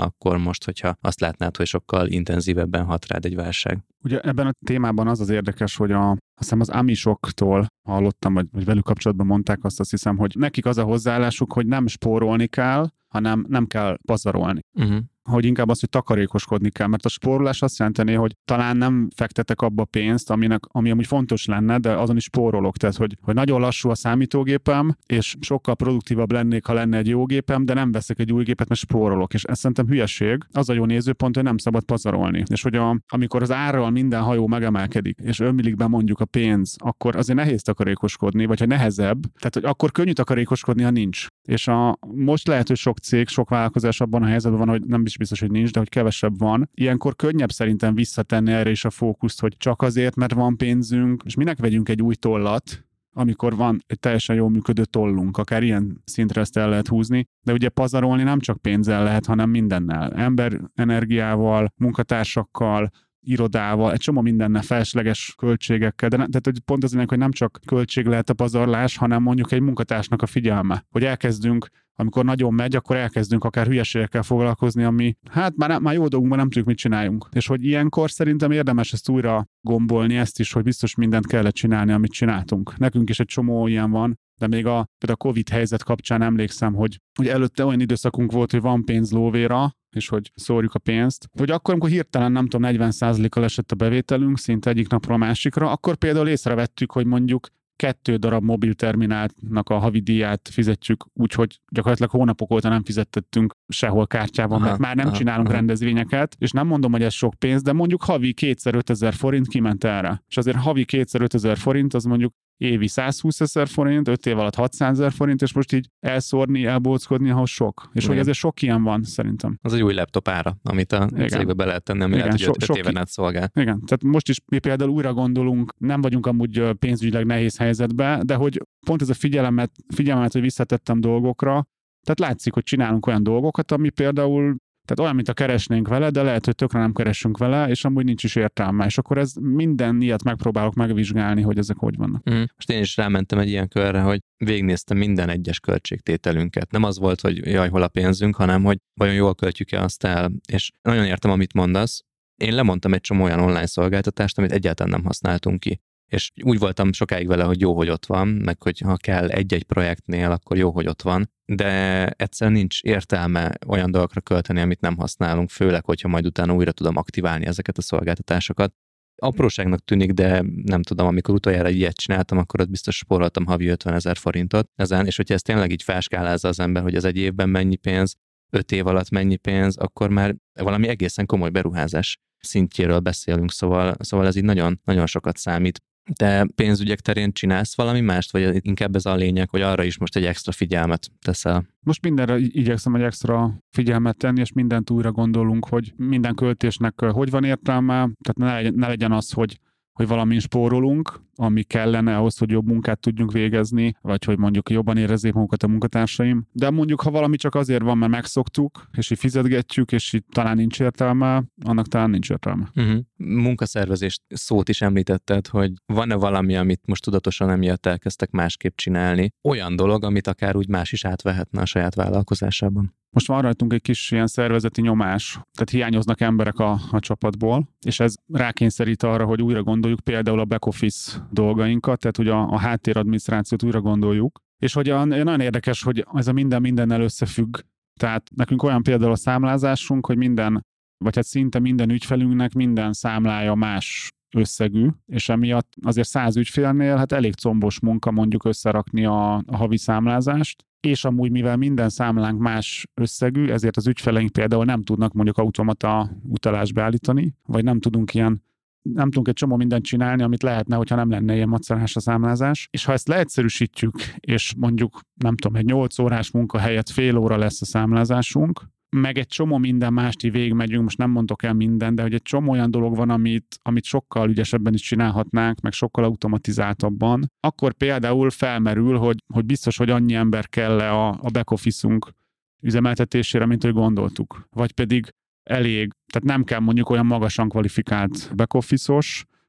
[0.00, 3.84] akkor most, hogyha azt látnád, hogy sokkal intenzívebben hat rád egy válság?
[4.04, 8.46] Ugye ebben a témában az az érdekes, hogy a, azt hiszem az amisoktól hallottam, vagy,
[8.50, 12.46] vagy velük kapcsolatban mondták azt, azt hiszem, hogy nekik az a hozzáállásuk, hogy nem spórolni
[12.46, 14.60] kell, hanem nem kell pazarolni.
[14.72, 14.98] Uh-huh.
[15.26, 19.60] Hogy inkább az, hogy takarékoskodni kell, mert a spórolás azt jelenteni, hogy talán nem fektetek
[19.60, 22.76] abba pénzt, aminek, ami amúgy fontos lenne, de azon is spórolok.
[22.76, 27.24] Tehát, hogy, hogy nagyon lassú a számítógépem, és sokkal produktívabb lennék, ha lenne egy jó
[27.24, 29.34] gépem, de nem veszek egy új gépet, mert spórolok.
[29.34, 30.42] És ez szerintem hülyeség.
[30.52, 32.42] Az a jó nézőpont, hogy nem szabad pazarolni.
[32.46, 36.74] És hogy a, amikor az árral minden hajó megemelkedik, és ömlik be mondjuk a pénz,
[36.78, 41.26] akkor azért nehéz takarékoskodni, vagy ha nehezebb, tehát hogy akkor könnyű takarékoskodni, ha nincs.
[41.42, 45.02] És a, most lehet, hogy sok cég, sok vállalkozás abban a helyzetben van, hogy nem
[45.04, 46.70] is biztos, hogy nincs, de hogy kevesebb van.
[46.74, 51.34] Ilyenkor könnyebb szerintem visszatenni erre is a fókuszt, hogy csak azért, mert van pénzünk, és
[51.34, 52.86] minek vegyünk egy új tollat,
[53.18, 57.52] amikor van egy teljesen jól működő tollunk, akár ilyen szintre ezt el lehet húzni, de
[57.52, 60.12] ugye pazarolni nem csak pénzzel lehet, hanem mindennel.
[60.12, 66.96] Ember energiával, munkatársakkal, irodával, egy csomó mindennel, felesleges költségekkel, de ne, tehát hogy pont az
[67.06, 71.68] hogy nem csak költség lehet a pazarlás, hanem mondjuk egy munkatársnak a figyelme, hogy elkezdünk
[71.96, 76.48] amikor nagyon megy, akkor elkezdünk akár hülyeségekkel foglalkozni, ami hát már, már jó dolgunkban nem
[76.48, 77.28] tudjuk, mit csináljunk.
[77.32, 81.92] És hogy ilyenkor szerintem érdemes ezt újra gombolni, ezt is, hogy biztos mindent kellett csinálni,
[81.92, 82.76] amit csináltunk.
[82.76, 86.74] Nekünk is egy csomó ilyen van, de még a, például a Covid helyzet kapcsán emlékszem,
[86.74, 91.28] hogy, hogy előtte olyan időszakunk volt, hogy van pénz lóvéra, és hogy szórjuk a pénzt,
[91.38, 95.70] hogy akkor, amikor hirtelen nem tudom, 40%-kal esett a bevételünk, szinte egyik napról a másikra,
[95.70, 102.68] akkor például észrevettük, hogy mondjuk kettő darab mobilterminálnak a havidíját fizetjük, úgyhogy gyakorlatilag hónapok óta
[102.68, 105.56] nem fizettettünk sehol kártyában, aha, mert már nem aha, csinálunk aha.
[105.56, 109.84] rendezvényeket, és nem mondom, hogy ez sok pénz, de mondjuk havi kétszer 5000 forint kiment
[109.84, 110.22] erre.
[110.28, 114.54] És azért havi kétszer 5000 forint, az mondjuk évi 120 ezer forint, 5 év alatt
[114.54, 117.90] 600 ezer forint, és most így elszórni, elbóckodni, ahhoz sok.
[117.92, 118.08] És Igen.
[118.08, 119.58] hogy ezért sok ilyen van, szerintem.
[119.62, 121.28] Az egy új laptop ára, amit a Igen.
[121.28, 123.50] cégbe be lehet tenni, ami Igen, lehet, hogy so, 5 éven át szolgál.
[123.54, 128.34] Igen, tehát most is mi például újra gondolunk, nem vagyunk amúgy pénzügyileg nehéz helyzetben, de
[128.34, 131.66] hogy pont ez a figyelemet, figyelmet, hogy visszatettem dolgokra,
[132.02, 136.22] tehát látszik, hogy csinálunk olyan dolgokat, ami például tehát olyan, mint a keresnénk vele, de
[136.22, 138.84] lehet, hogy tökre nem keresünk vele, és amúgy nincs is értelme.
[138.84, 142.30] És akkor ez minden ilyet megpróbálok megvizsgálni, hogy ezek hogy vannak.
[142.30, 142.34] Mm.
[142.34, 146.70] Most én is rámentem egy ilyen körre, hogy végignéztem minden egyes költségtételünket.
[146.70, 150.32] Nem az volt, hogy jaj, hol a pénzünk, hanem hogy vajon jól költjük-e azt el.
[150.52, 152.04] És nagyon értem, amit mondasz.
[152.36, 156.92] Én lemondtam egy csomó olyan online szolgáltatást, amit egyáltalán nem használtunk ki és úgy voltam
[156.92, 160.70] sokáig vele, hogy jó, hogy ott van, meg hogy ha kell egy-egy projektnél, akkor jó,
[160.70, 166.08] hogy ott van, de egyszerűen nincs értelme olyan dolgokra költeni, amit nem használunk, főleg, hogyha
[166.08, 168.74] majd utána újra tudom aktiválni ezeket a szolgáltatásokat.
[169.16, 173.94] Apróságnak tűnik, de nem tudom, amikor utoljára ilyet csináltam, akkor ott biztos spóroltam havi 50
[173.94, 177.48] ezer forintot ezen, és hogyha ezt tényleg így felskálázza az ember, hogy ez egy évben
[177.48, 178.14] mennyi pénz,
[178.50, 184.26] öt év alatt mennyi pénz, akkor már valami egészen komoly beruházás szintjéről beszélünk, szóval, szóval
[184.26, 185.82] ez így nagyon, nagyon sokat számít.
[186.14, 190.16] Te pénzügyek terén csinálsz valami mást, vagy inkább ez a lényeg, hogy arra is most
[190.16, 191.66] egy extra figyelmet teszel?
[191.80, 197.30] Most mindenre igyekszem egy extra figyelmet tenni, és mindent újra gondolunk, hogy minden költésnek hogy
[197.30, 199.58] van értelme, tehát ne legyen, ne legyen az, hogy
[199.96, 204.96] hogy valamin spórolunk, ami kellene ahhoz, hogy jobb munkát tudjunk végezni, vagy hogy mondjuk jobban
[204.96, 206.46] érezzék magukat a munkatársaim.
[206.52, 210.56] De mondjuk, ha valami csak azért van, mert megszoktuk, és így fizetgetjük, és így talán
[210.56, 212.68] nincs értelme, annak talán nincs értelme.
[212.74, 212.98] Uh-huh.
[213.16, 219.32] Munkaszervezést szót is említetted, hogy van-e valami, amit most tudatosan emiatt elkezdtek másképp csinálni?
[219.48, 222.94] Olyan dolog, amit akár úgy más is átvehetne a saját vállalkozásában?
[223.16, 228.00] Most van rajtunk egy kis ilyen szervezeti nyomás, tehát hiányoznak emberek a, a csapatból, és
[228.00, 232.58] ez rákényszerít arra, hogy újra gondoljuk például a back office dolgainkat, tehát hogy a, a
[232.58, 237.56] háttéradminisztrációt újra gondoljuk, és hogy a, nagyon érdekes, hogy ez a minden mindennel összefügg.
[238.00, 240.66] Tehát nekünk olyan például a számlázásunk, hogy minden,
[241.04, 247.12] vagy hát szinte minden ügyfelünknek minden számlája más összegű, és emiatt azért száz ügyfélnél hát
[247.12, 252.86] elég combos munka mondjuk összerakni a, a havi számlázást, és amúgy mivel minden számlánk más
[252.94, 258.44] összegű, ezért az ügyfeleink például nem tudnak mondjuk automata utalást beállítani, vagy nem tudunk ilyen
[258.92, 262.68] nem tudunk egy csomó mindent csinálni, amit lehetne, hogyha nem lenne ilyen macerás a számlázás.
[262.70, 267.36] És ha ezt leegyszerűsítjük, és mondjuk, nem tudom, egy 8 órás munka helyett fél óra
[267.36, 268.60] lesz a számlázásunk,
[268.96, 272.22] meg egy csomó minden mást így végigmegyünk, most nem mondok el minden, de hogy egy
[272.22, 278.30] csomó olyan dolog van, amit, amit sokkal ügyesebben is csinálhatnánk, meg sokkal automatizáltabban, akkor például
[278.30, 282.14] felmerül, hogy, hogy biztos, hogy annyi ember kell a, a back
[282.60, 284.48] üzemeltetésére, mint hogy gondoltuk.
[284.50, 285.14] Vagy pedig
[285.50, 288.54] elég, tehát nem kell mondjuk olyan magasan kvalifikált back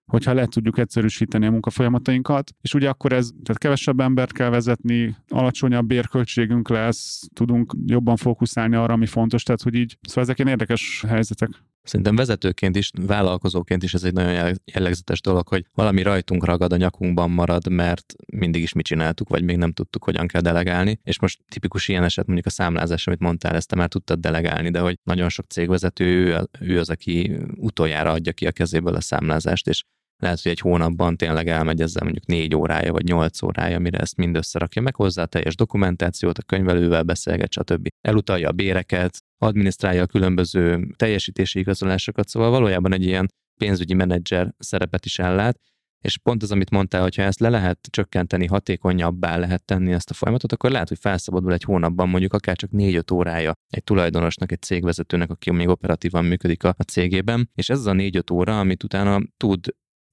[0.05, 5.15] hogyha le tudjuk egyszerűsíteni a munkafolyamatainkat, és ugye akkor ez, tehát kevesebb embert kell vezetni,
[5.27, 10.49] alacsonyabb bérköltségünk lesz, tudunk jobban fókuszálni arra, ami fontos, tehát hogy így, szóval ezek ilyen
[10.49, 11.49] érdekes helyzetek.
[11.87, 16.77] Szerintem vezetőként is, vállalkozóként is ez egy nagyon jellegzetes dolog, hogy valami rajtunk ragad, a
[16.77, 20.99] nyakunkban marad, mert mindig is mi csináltuk, vagy még nem tudtuk, hogyan kell delegálni.
[21.03, 24.69] És most tipikus ilyen eset mondjuk a számlázás, amit mondtál, ezt te már tudtad delegálni,
[24.69, 29.67] de hogy nagyon sok cégvezető, ő, az, aki utoljára adja ki a kezéből a számlázást,
[29.67, 29.83] és
[30.17, 34.15] lehet, hogy egy hónapban tényleg elmegy ezzel mondjuk négy órája vagy nyolc órája, mire ezt
[34.15, 37.87] mind összerakja meg hozzá teljes dokumentációt, a könyvelővel beszélget, stb.
[38.01, 43.27] Elutalja a béreket, adminisztrálja a különböző teljesítési igazolásokat, szóval valójában egy ilyen
[43.59, 45.59] pénzügyi menedzser szerepet is ellát,
[46.01, 50.13] és pont az, amit mondtál, hogyha ezt le lehet csökkenteni, hatékonyabbá lehet tenni ezt a
[50.13, 54.61] folyamatot, akkor lehet, hogy felszabadul egy hónapban mondjuk akár csak 4-5 órája egy tulajdonosnak, egy
[54.61, 59.19] cégvezetőnek, aki még operatívan működik a, cégében, és ez az a 4-5 óra, amit utána
[59.37, 59.65] tud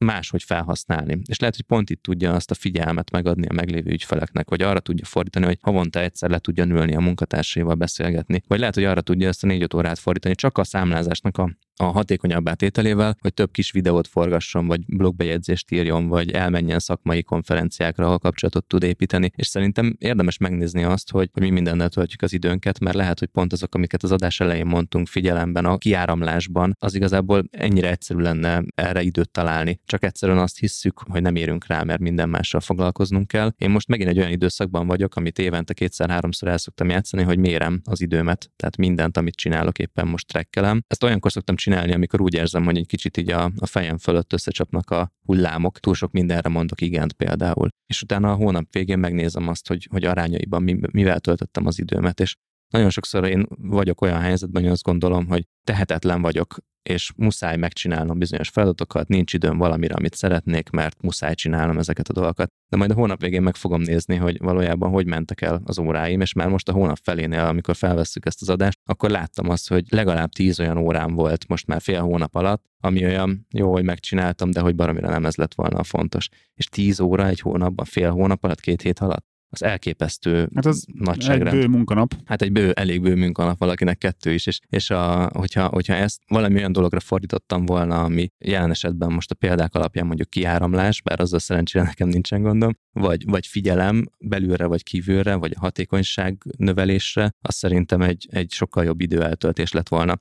[0.05, 1.21] máshogy felhasználni.
[1.27, 4.81] És lehet, hogy pont itt tudja azt a figyelmet megadni a meglévő ügyfeleknek, vagy arra
[4.81, 9.01] tudja fordítani, hogy havonta egyszer le tudja ülni a munkatársaival beszélgetni, vagy lehet, hogy arra
[9.01, 13.51] tudja ezt a négy órát fordítani csak a számlázásnak a a hatékonyabb átételével, hogy több
[13.51, 19.31] kis videót forgasson, vagy blogbejegyzést írjon, vagy elmenjen szakmai konferenciákra, ahol kapcsolatot tud építeni.
[19.37, 23.29] És szerintem érdemes megnézni azt, hogy, hogy mi mindennel töltjük az időnket, mert lehet, hogy
[23.29, 28.63] pont azok, amiket az adás elején mondtunk figyelemben, a kiáramlásban, az igazából ennyire egyszerű lenne
[28.75, 29.81] erre időt találni.
[29.85, 33.53] Csak egyszerűen azt hisszük, hogy nem érünk rá, mert minden mással foglalkoznunk kell.
[33.59, 37.81] Én most megint egy olyan időszakban vagyok, amit évente kétszer-háromszor el szoktam játszani, hogy mérem
[37.85, 40.83] az időmet, tehát mindent, amit csinálok, éppen most trekkelem.
[40.87, 44.33] Ezt olyankor szoktam csinálni, amikor úgy érzem, hogy egy kicsit így a, a fejem fölött
[44.33, 47.69] összecsapnak a hullámok, túl sok mindenre mondok igent például.
[47.87, 52.21] És utána a hónap végén megnézem azt, hogy, hogy arányaiban mi, mivel töltöttem az időmet,
[52.21, 52.37] és
[52.75, 58.19] nagyon sokszor én vagyok olyan helyzetben, hogy azt gondolom, hogy tehetetlen vagyok, és muszáj megcsinálnom
[58.19, 62.49] bizonyos feladatokat, nincs időm valamire, amit szeretnék, mert muszáj csinálnom ezeket a dolgokat.
[62.69, 66.21] De majd a hónap végén meg fogom nézni, hogy valójában hogy mentek el az óráim,
[66.21, 69.85] és már most a hónap felénél, amikor felvesszük ezt az adást, akkor láttam azt, hogy
[69.89, 74.51] legalább tíz olyan órám volt most már fél hónap alatt, ami olyan jó, hogy megcsináltam,
[74.51, 76.29] de hogy baromira nem ez lett volna a fontos.
[76.55, 80.85] És tíz óra egy hónapban, fél hónap alatt, két hét alatt az elképesztő hát az
[80.93, 81.57] nagyságrend.
[81.57, 82.15] Egy bő munkanap.
[82.25, 86.23] Hát egy bő, elég bő munkanap valakinek kettő is, és, és a, hogyha, hogyha ezt
[86.27, 91.21] valami olyan dologra fordítottam volna, ami jelen esetben most a példák alapján mondjuk kiáramlás, bár
[91.21, 97.31] azzal szerencsére nekem nincsen gondom, vagy, vagy figyelem belülre vagy kívülre, vagy a hatékonyság növelésre,
[97.41, 100.17] az szerintem egy, egy sokkal jobb időeltöltés lett volna.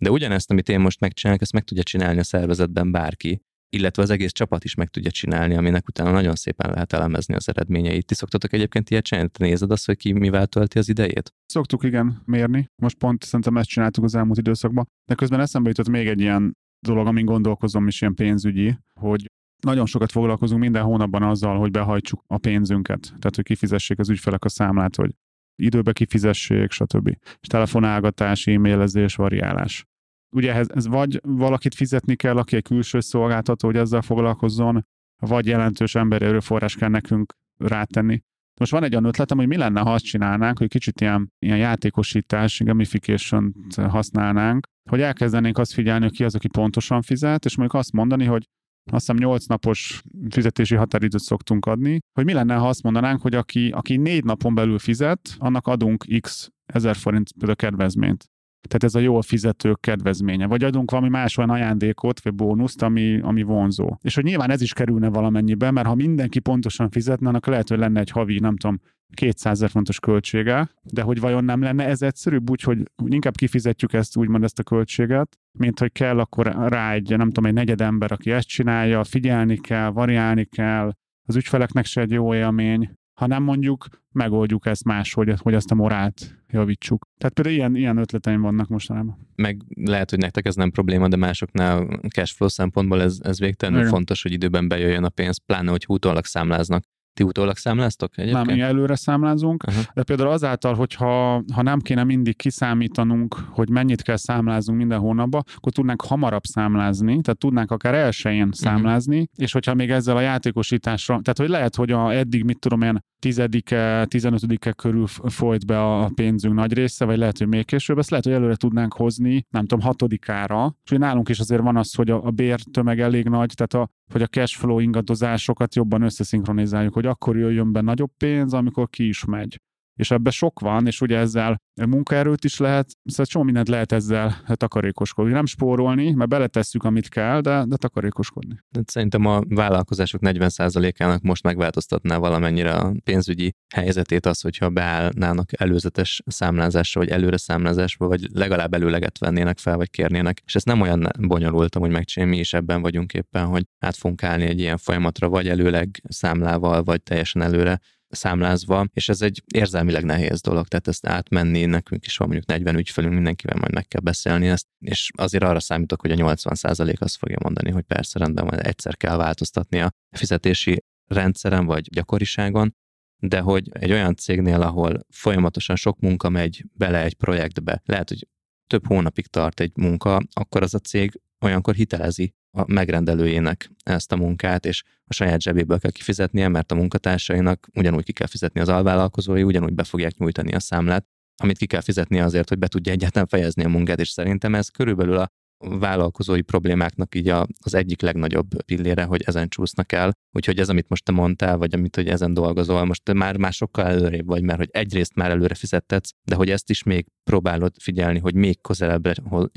[0.00, 4.10] De ugyanezt, amit én most megcsinálok, ezt meg tudja csinálni a szervezetben bárki, illetve az
[4.10, 8.06] egész csapat is meg tudja csinálni, aminek utána nagyon szépen lehet elemezni az eredményeit.
[8.06, 9.30] Ti szoktatok egyébként ilyet csinálni?
[9.30, 11.34] Te nézed azt, hogy ki mivel tölti az idejét?
[11.46, 12.70] Szoktuk igen mérni.
[12.82, 14.88] Most pont szerintem ezt csináltuk az elmúlt időszakban.
[15.04, 19.30] De közben eszembe jutott még egy ilyen dolog, amin gondolkozom is ilyen pénzügyi, hogy
[19.62, 23.00] nagyon sokat foglalkozunk minden hónapban azzal, hogy behajtsuk a pénzünket.
[23.00, 25.14] Tehát, hogy kifizessék az ügyfelek a számlát, hogy
[25.62, 27.08] időbe kifizessék, stb.
[27.40, 29.86] És telefonálgatás, e-mailezés, variálás
[30.30, 34.86] ugye ez, ez vagy valakit fizetni kell, aki egy külső szolgáltató, hogy ezzel foglalkozzon,
[35.18, 38.22] vagy jelentős emberi erőforrás kell nekünk rátenni.
[38.60, 41.58] Most van egy olyan ötletem, hogy mi lenne, ha azt csinálnánk, hogy kicsit ilyen, ilyen
[41.58, 47.80] játékosítás, gamification használnánk, hogy elkezdenénk azt figyelni, hogy ki az, aki pontosan fizet, és mondjuk
[47.80, 48.48] azt mondani, hogy
[48.90, 53.34] azt hiszem 8 napos fizetési határidőt szoktunk adni, hogy mi lenne, ha azt mondanánk, hogy
[53.34, 58.30] aki, aki négy napon belül fizet, annak adunk x ezer forint például kedvezményt.
[58.66, 60.46] Tehát ez a jól fizetők kedvezménye.
[60.46, 63.96] Vagy adunk valami más olyan ajándékot, vagy bónuszt, ami, ami vonzó.
[64.02, 67.78] És hogy nyilván ez is kerülne valamennyibe, mert ha mindenki pontosan fizetne, annak lehet, hogy
[67.78, 68.80] lenne egy havi, nem tudom,
[69.14, 73.92] 200 ezer fontos költsége, de hogy vajon nem lenne ez egyszerűbb, úgy, hogy inkább kifizetjük
[73.92, 77.80] ezt, úgymond ezt a költséget, mint hogy kell akkor rá egy, nem tudom, egy negyed
[77.80, 80.92] ember, aki ezt csinálja, figyelni kell, variálni kell,
[81.28, 86.36] az ügyfeleknek se egy jó élmény, hanem mondjuk megoldjuk ezt máshogy, hogy azt a morált
[86.48, 87.06] javítsuk.
[87.18, 89.28] Tehát például ilyen, ilyen ötleteim vannak mostanában.
[89.34, 93.92] Meg lehet, hogy nektek ez nem probléma, de másoknál cashflow szempontból ez, ez végtelenül Igen.
[93.92, 96.84] fontos, hogy időben bejöjjön a pénz, pláne, hogy utólag számláznak.
[97.16, 98.46] Ti utólag számláztok egyébként?
[98.46, 99.84] Nem, mi előre számlázunk, uh-huh.
[99.94, 105.42] de például azáltal, hogyha ha nem kéne mindig kiszámítanunk, hogy mennyit kell számláznunk minden hónapban,
[105.54, 108.50] akkor tudnánk hamarabb számlázni, tehát tudnánk akár elsőjén mhm.
[108.50, 109.30] számlázni, uh-huh.
[109.36, 113.04] és hogyha még ezzel a játékosításra, tehát hogy lehet, hogy a, eddig, mit tudom én,
[113.26, 118.10] tizedike, tizenötödike körül folyt be a pénzünk nagy része, vagy lehet, hogy még később, ezt
[118.10, 120.76] lehet, hogy előre tudnánk hozni, nem tudom, hatodikára.
[120.84, 124.26] És nálunk is azért van az, hogy a, bértömeg elég nagy, tehát a, hogy a
[124.26, 129.60] cash flow ingadozásokat jobban összeszinkronizáljuk, hogy akkor jöjjön be nagyobb pénz, amikor ki is megy
[129.96, 134.36] és ebbe sok van, és ugye ezzel munkaerőt is lehet, szóval csomó mindent lehet ezzel
[134.46, 135.32] takarékoskodni.
[135.32, 138.58] Nem spórolni, mert beletesszük, amit kell, de, de takarékoskodni.
[138.68, 146.22] De szerintem a vállalkozások 40%-ának most megváltoztatná valamennyire a pénzügyi helyzetét az, hogyha beállnának előzetes
[146.26, 150.42] számlázásra, vagy előre számlázásba, vagy legalább előleget vennének fel, vagy kérnének.
[150.44, 154.22] És ez nem olyan bonyolult, hogy megcsinálni, mi is ebben vagyunk éppen, hogy át fogunk
[154.22, 160.04] állni egy ilyen folyamatra, vagy előleg számlával, vagy teljesen előre számlázva, és ez egy érzelmileg
[160.04, 164.00] nehéz dolog, tehát ezt átmenni, nekünk is van mondjuk 40 ügyfelünk, mindenkivel majd meg kell
[164.00, 168.46] beszélni ezt, és azért arra számítok, hogy a 80% azt fogja mondani, hogy persze rendben
[168.46, 172.74] van, egyszer kell változtatni a fizetési rendszeren vagy gyakoriságon,
[173.18, 178.28] de hogy egy olyan cégnél, ahol folyamatosan sok munka megy bele egy projektbe, lehet, hogy
[178.66, 184.16] több hónapig tart egy munka, akkor az a cég olyankor hitelezi a megrendelőjének ezt a
[184.16, 188.68] munkát, és a saját zsebéből kell kifizetnie, mert a munkatársainak ugyanúgy ki kell fizetni az
[188.68, 191.06] alvállalkozói, ugyanúgy be fogják nyújtani a számlát,
[191.42, 194.68] amit ki kell fizetni azért, hogy be tudja egyáltalán fejezni a munkát, és szerintem ez
[194.68, 195.28] körülbelül a
[195.58, 200.12] vállalkozói problémáknak így a, az egyik legnagyobb pillére, hogy ezen csúsznak el.
[200.36, 203.86] Úgyhogy ez, amit most te mondtál, vagy amit, hogy ezen dolgozol, most már, már sokkal
[203.86, 208.18] előrébb vagy, mert hogy egyrészt már előre fizettetsz, de hogy ezt is még próbálod figyelni,
[208.18, 209.14] hogy még közelebbre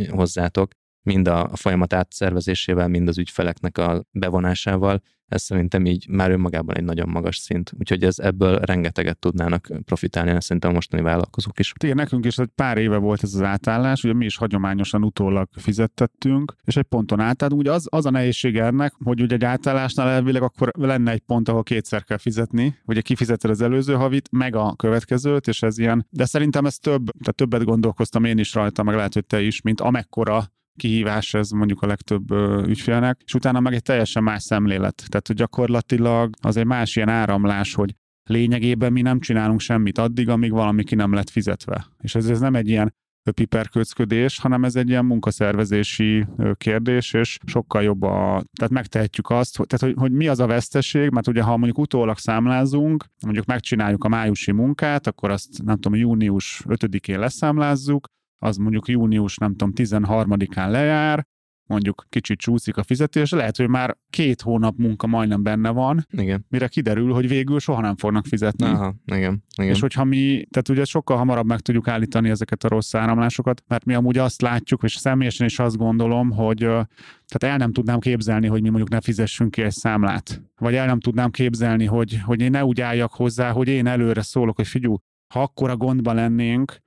[0.09, 0.71] hozzátok,
[1.09, 6.83] mind a folyamat átszervezésével, mind az ügyfeleknek a bevonásával, ez szerintem így már önmagában egy
[6.83, 7.71] nagyon magas szint.
[7.79, 11.73] Úgyhogy ez ebből rengeteget tudnának profitálni, szerintem a mostani vállalkozók is.
[11.83, 15.49] Igen, nekünk is egy pár éve volt ez az átállás, ugye mi is hagyományosan utólag
[15.51, 17.61] fizettettünk, és egy ponton átállunk.
[17.61, 21.49] Ugye az, az a nehézség ennek, hogy ugye egy átállásnál elvileg akkor lenne egy pont,
[21.49, 26.07] ahol kétszer kell fizetni, ugye kifizeted az előző havit, meg a következőt, és ez ilyen.
[26.09, 29.61] De szerintem ez több, tehát többet gondolkoztam én is rajta, meg lehet, hogy te is,
[29.61, 30.43] mint amekkora
[30.79, 32.31] kihívás ez mondjuk a legtöbb
[32.67, 34.95] ügyfélnek, és utána meg egy teljesen más szemlélet.
[35.07, 40.29] Tehát, hogy gyakorlatilag az egy más ilyen áramlás, hogy lényegében mi nem csinálunk semmit addig,
[40.29, 41.85] amíg valami ki nem lett fizetve.
[42.01, 42.93] És ez, ez nem egy ilyen
[43.31, 49.67] piperköcködés, hanem ez egy ilyen munkaszervezési kérdés, és sokkal jobb a, tehát megtehetjük azt, hogy,
[49.67, 54.03] tehát, hogy, hogy mi az a veszteség, mert ugye ha mondjuk utólag számlázunk, mondjuk megcsináljuk
[54.03, 58.07] a májusi munkát, akkor azt nem tudom, június 5-én leszámlázzuk,
[58.39, 61.27] az mondjuk június, nem tudom, 13-án lejár,
[61.69, 66.45] mondjuk kicsit csúszik a fizetés, lehet, hogy már két hónap munka majdnem benne van, igen.
[66.49, 68.65] mire kiderül, hogy végül soha nem fognak fizetni.
[68.65, 69.69] Aha, igen, igen.
[69.69, 73.85] És hogyha mi, tehát ugye sokkal hamarabb meg tudjuk állítani ezeket a rossz áramlásokat, mert
[73.85, 78.47] mi amúgy azt látjuk, és személyesen is azt gondolom, hogy tehát el nem tudnám képzelni,
[78.47, 80.41] hogy mi mondjuk ne fizessünk ki egy számlát.
[80.57, 84.21] Vagy el nem tudnám képzelni, hogy, hogy én ne úgy álljak hozzá, hogy én előre
[84.21, 84.97] szólok, hogy figyú,
[85.33, 86.77] ha akkora gondban lennénk,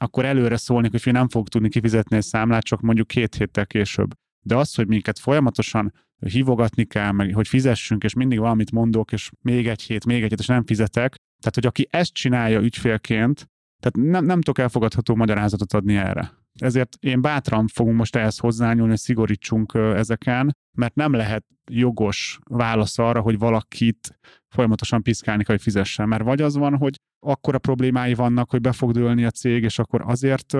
[0.00, 4.10] akkor előre szólni, hogy nem fog tudni kifizetni egy számlát, csak mondjuk két héttel később.
[4.44, 9.30] De az, hogy minket folyamatosan hívogatni kell, meg hogy fizessünk, és mindig valamit mondok, és
[9.42, 11.14] még egy hét, még egy hét, és nem fizetek.
[11.38, 13.48] Tehát, hogy aki ezt csinálja ügyfélként,
[13.80, 16.32] tehát nem, nem tudok elfogadható magyarázatot adni erre.
[16.60, 22.98] Ezért én bátran fogunk most ehhez hozzányúlni, hogy szigorítsunk ezeken, mert nem lehet jogos válasz
[22.98, 24.18] arra, hogy valakit
[24.48, 26.08] folyamatosan piszkálni kell, hogy fizessen.
[26.08, 29.78] Mert vagy az van, hogy akkora problémái vannak, hogy be fog dőlni a cég, és
[29.78, 30.56] akkor azért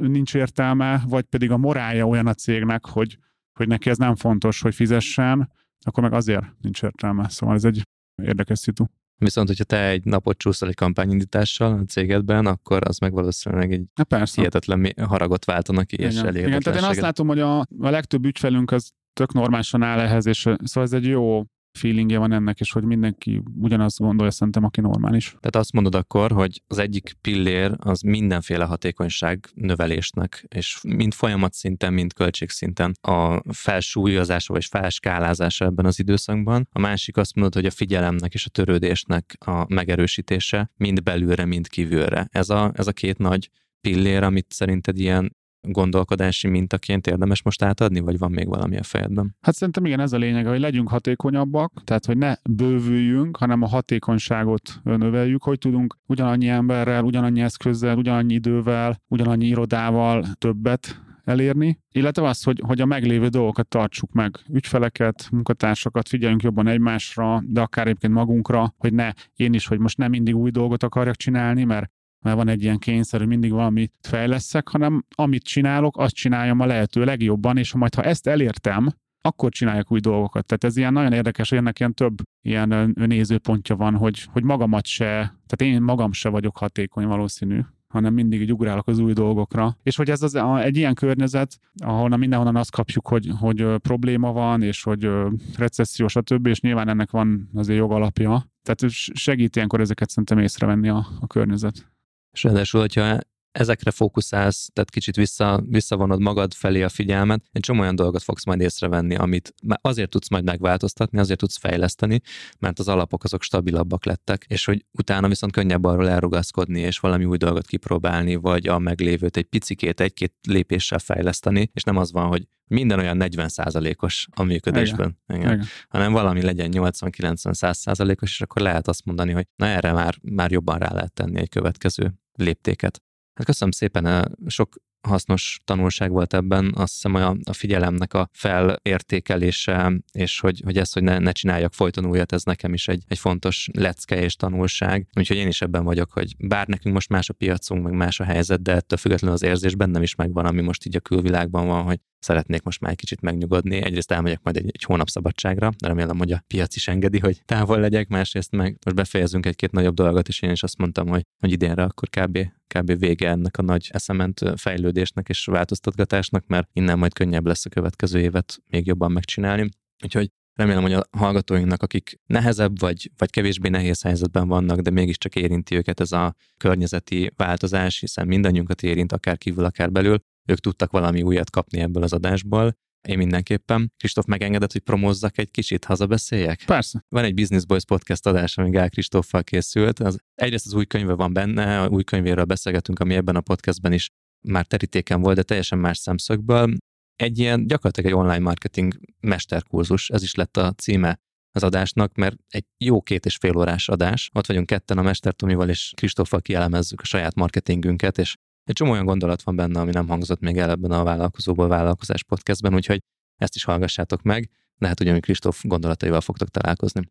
[0.00, 3.18] nincs értelme, vagy pedig a morálja olyan a cégnek, hogy,
[3.52, 5.52] hogy neki ez nem fontos, hogy fizessen,
[5.84, 7.28] akkor meg azért nincs értelme.
[7.28, 7.82] Szóval ez egy
[8.22, 8.84] érdekes szitu.
[9.16, 13.82] Viszont, hogyha te egy napot csúszol egy kampányindítással a cégedben, akkor az meg valószínűleg egy
[13.94, 14.34] Na persze.
[14.36, 16.46] hihetetlen haragot váltanak ki, és elég.
[16.46, 20.26] Igen, tehát én azt látom, hogy a, a legtöbb ügyfelünk az tök normálisan áll ehhez,
[20.26, 24.80] és szóval ez egy jó feelingje van ennek, és hogy mindenki ugyanazt gondolja szerintem, aki
[24.80, 25.28] normális.
[25.28, 31.92] Tehát azt mondod akkor, hogy az egyik pillér az mindenféle hatékonyság növelésnek, és mind folyamatszinten,
[31.92, 36.68] mind költségszinten a felsúlyozása vagy felskálázása ebben az időszakban.
[36.72, 41.68] A másik azt mondod, hogy a figyelemnek és a törődésnek a megerősítése mind belülre, mind
[41.68, 42.28] kívülre.
[42.30, 43.50] Ez a, ez a két nagy
[43.80, 49.36] pillér, amit szerinted ilyen gondolkodási mintaként érdemes most átadni, vagy van még valami a fejedben?
[49.40, 53.68] Hát szerintem igen, ez a lényeg, hogy legyünk hatékonyabbak, tehát hogy ne bővüljünk, hanem a
[53.68, 62.28] hatékonyságot növeljük, hogy tudunk ugyanannyi emberrel, ugyanannyi eszközzel, ugyanannyi idővel, ugyanannyi irodával többet elérni, illetve
[62.28, 67.86] az, hogy, hogy a meglévő dolgokat tartsuk meg, ügyfeleket, munkatársakat, figyeljünk jobban egymásra, de akár
[67.86, 71.90] egyébként magunkra, hogy ne én is, hogy most nem mindig új dolgot akarjak csinálni, mert
[72.20, 76.66] mert van egy ilyen kényszer, hogy mindig valamit fejleszek, hanem amit csinálok, azt csináljam a
[76.66, 78.88] lehető legjobban, és ha majd ha ezt elértem,
[79.20, 80.46] akkor csinálják új dolgokat.
[80.46, 84.86] Tehát ez ilyen nagyon érdekes, hogy ennek ilyen több ilyen nézőpontja van, hogy, hogy magamat
[84.86, 85.04] se,
[85.46, 87.60] tehát én magam se vagyok hatékony valószínű
[87.90, 89.76] hanem mindig így ugrálok az új dolgokra.
[89.82, 94.62] És hogy ez az, egy ilyen környezet, ahol mindenhonnan azt kapjuk, hogy, hogy probléma van,
[94.62, 95.08] és hogy
[95.56, 98.44] recesszió, stb., és nyilván ennek van azért jogalapja.
[98.62, 101.90] Tehát segít ilyenkor ezeket szerintem észrevenni a, a környezet.
[102.32, 103.18] És ráadásul, hogyha
[103.52, 108.44] ezekre fókuszálsz, tehát kicsit vissza, visszavonod magad felé a figyelmet, egy csomó olyan dolgot fogsz
[108.44, 112.20] majd észrevenni, amit azért tudsz majd megváltoztatni, azért tudsz fejleszteni,
[112.58, 117.24] mert az alapok azok stabilabbak lettek, és hogy utána viszont könnyebb arról elrugaszkodni, és valami
[117.24, 122.26] új dolgot kipróbálni, vagy a meglévőt egy picikét, egy-két lépéssel fejleszteni, és nem az van,
[122.26, 125.40] hogy minden olyan 40%-os a működésben, igen.
[125.40, 125.52] Igen.
[125.52, 125.66] Igen.
[125.88, 130.78] hanem valami legyen 80-90-100%-os, és akkor lehet azt mondani, hogy na erre már, már jobban
[130.78, 133.02] rá lehet tenni egy következő léptéket.
[133.34, 134.74] Hát köszönöm szépen, sok
[135.08, 140.94] hasznos tanulság volt ebben, azt hiszem a, a figyelemnek a felértékelése, és hogy, hogy ezt,
[140.94, 145.06] hogy ne, ne csináljak folyton újat, ez nekem is egy, egy fontos lecke és tanulság.
[145.14, 148.24] Úgyhogy én is ebben vagyok, hogy bár nekünk most más a piacunk, meg más a
[148.24, 151.82] helyzet, de ettől függetlenül az érzés bennem is megvan, ami most így a külvilágban van,
[151.82, 153.82] hogy szeretnék most már egy kicsit megnyugodni.
[153.82, 157.80] Egyrészt elmegyek majd egy, egy hónap szabadságra, remélem, hogy a piac is engedi, hogy távol
[157.80, 161.52] legyek, másrészt meg most befejezünk egy-két nagyobb dolgot, és én is azt mondtam, hogy, hogy
[161.52, 162.38] idénre akkor kb,
[162.74, 167.68] kb vége ennek a nagy eszement fejlődésnek és változtatgatásnak, mert innen majd könnyebb lesz a
[167.68, 169.68] következő évet még jobban megcsinálni.
[170.04, 175.34] Úgyhogy Remélem, hogy a hallgatóinknak, akik nehezebb vagy, vagy kevésbé nehéz helyzetben vannak, de mégiscsak
[175.34, 180.18] érinti őket ez a környezeti változás, hiszen mindannyiunkat érint, akár kívül, akár belül,
[180.48, 182.76] ők tudtak valami újat kapni ebből az adásból.
[183.08, 183.92] Én mindenképpen.
[183.96, 186.62] Kristóf megengedett, hogy promózzak egy kicsit, hazabeszéljek?
[186.66, 187.04] Persze.
[187.08, 189.98] Van egy Business Boys podcast adás, ami Gál Kristóffal készült.
[189.98, 193.92] Az, egyrészt az új könyve van benne, a új könyvéről beszélgetünk, ami ebben a podcastben
[193.92, 194.08] is
[194.46, 196.76] már terítéken volt, de teljesen más szemszögből.
[197.16, 201.18] Egy ilyen gyakorlatilag egy online marketing mesterkurzus, ez is lett a címe
[201.52, 204.30] az adásnak, mert egy jó két és fél órás adás.
[204.34, 208.90] Ott vagyunk ketten a Mester Tomival és Kristóffal kielemezzük a saját marketingünket, és egy csomó
[208.90, 213.02] olyan gondolat van benne, ami nem hangzott még el ebben a Vállalkozóból Vállalkozás podcastben, úgyhogy
[213.36, 217.10] ezt is hallgassátok meg, lehet, hogy Kristóf gondolataival fogtok találkozni.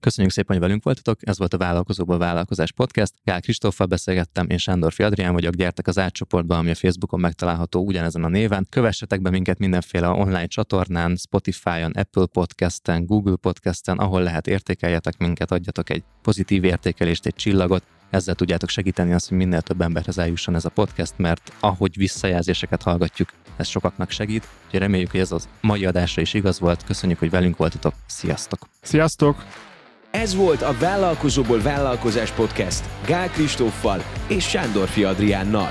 [0.00, 3.12] Köszönjük szépen, hogy velünk voltatok, ez volt a Vállalkozóból Vállalkozás Podcast.
[3.24, 8.24] Gál Kristóffal beszélgettem, én Sándor Fiadrián vagyok, gyertek az átcsoportba, ami a Facebookon megtalálható ugyanezen
[8.24, 8.66] a néven.
[8.70, 15.50] Kövessetek be minket mindenféle online csatornán, Spotify-on, Apple Podcast-en, Google Podcast-en, ahol lehet értékeljetek minket,
[15.50, 20.54] adjatok egy pozitív értékelést, egy csillagot, ezzel tudjátok segíteni azt, hogy minél több emberhez eljusson
[20.54, 24.48] ez a podcast, mert ahogy visszajelzéseket hallgatjuk, ez sokaknak segít.
[24.64, 26.84] Úgyhogy reméljük, hogy ez az mai adásra is igaz volt.
[26.84, 27.94] Köszönjük, hogy velünk voltatok.
[28.06, 28.68] Sziasztok!
[28.82, 29.44] Sziasztok!
[30.10, 35.70] Ez volt a Vállalkozóból Vállalkozás Podcast Gál Kristóffal és Sándor Adriánnal.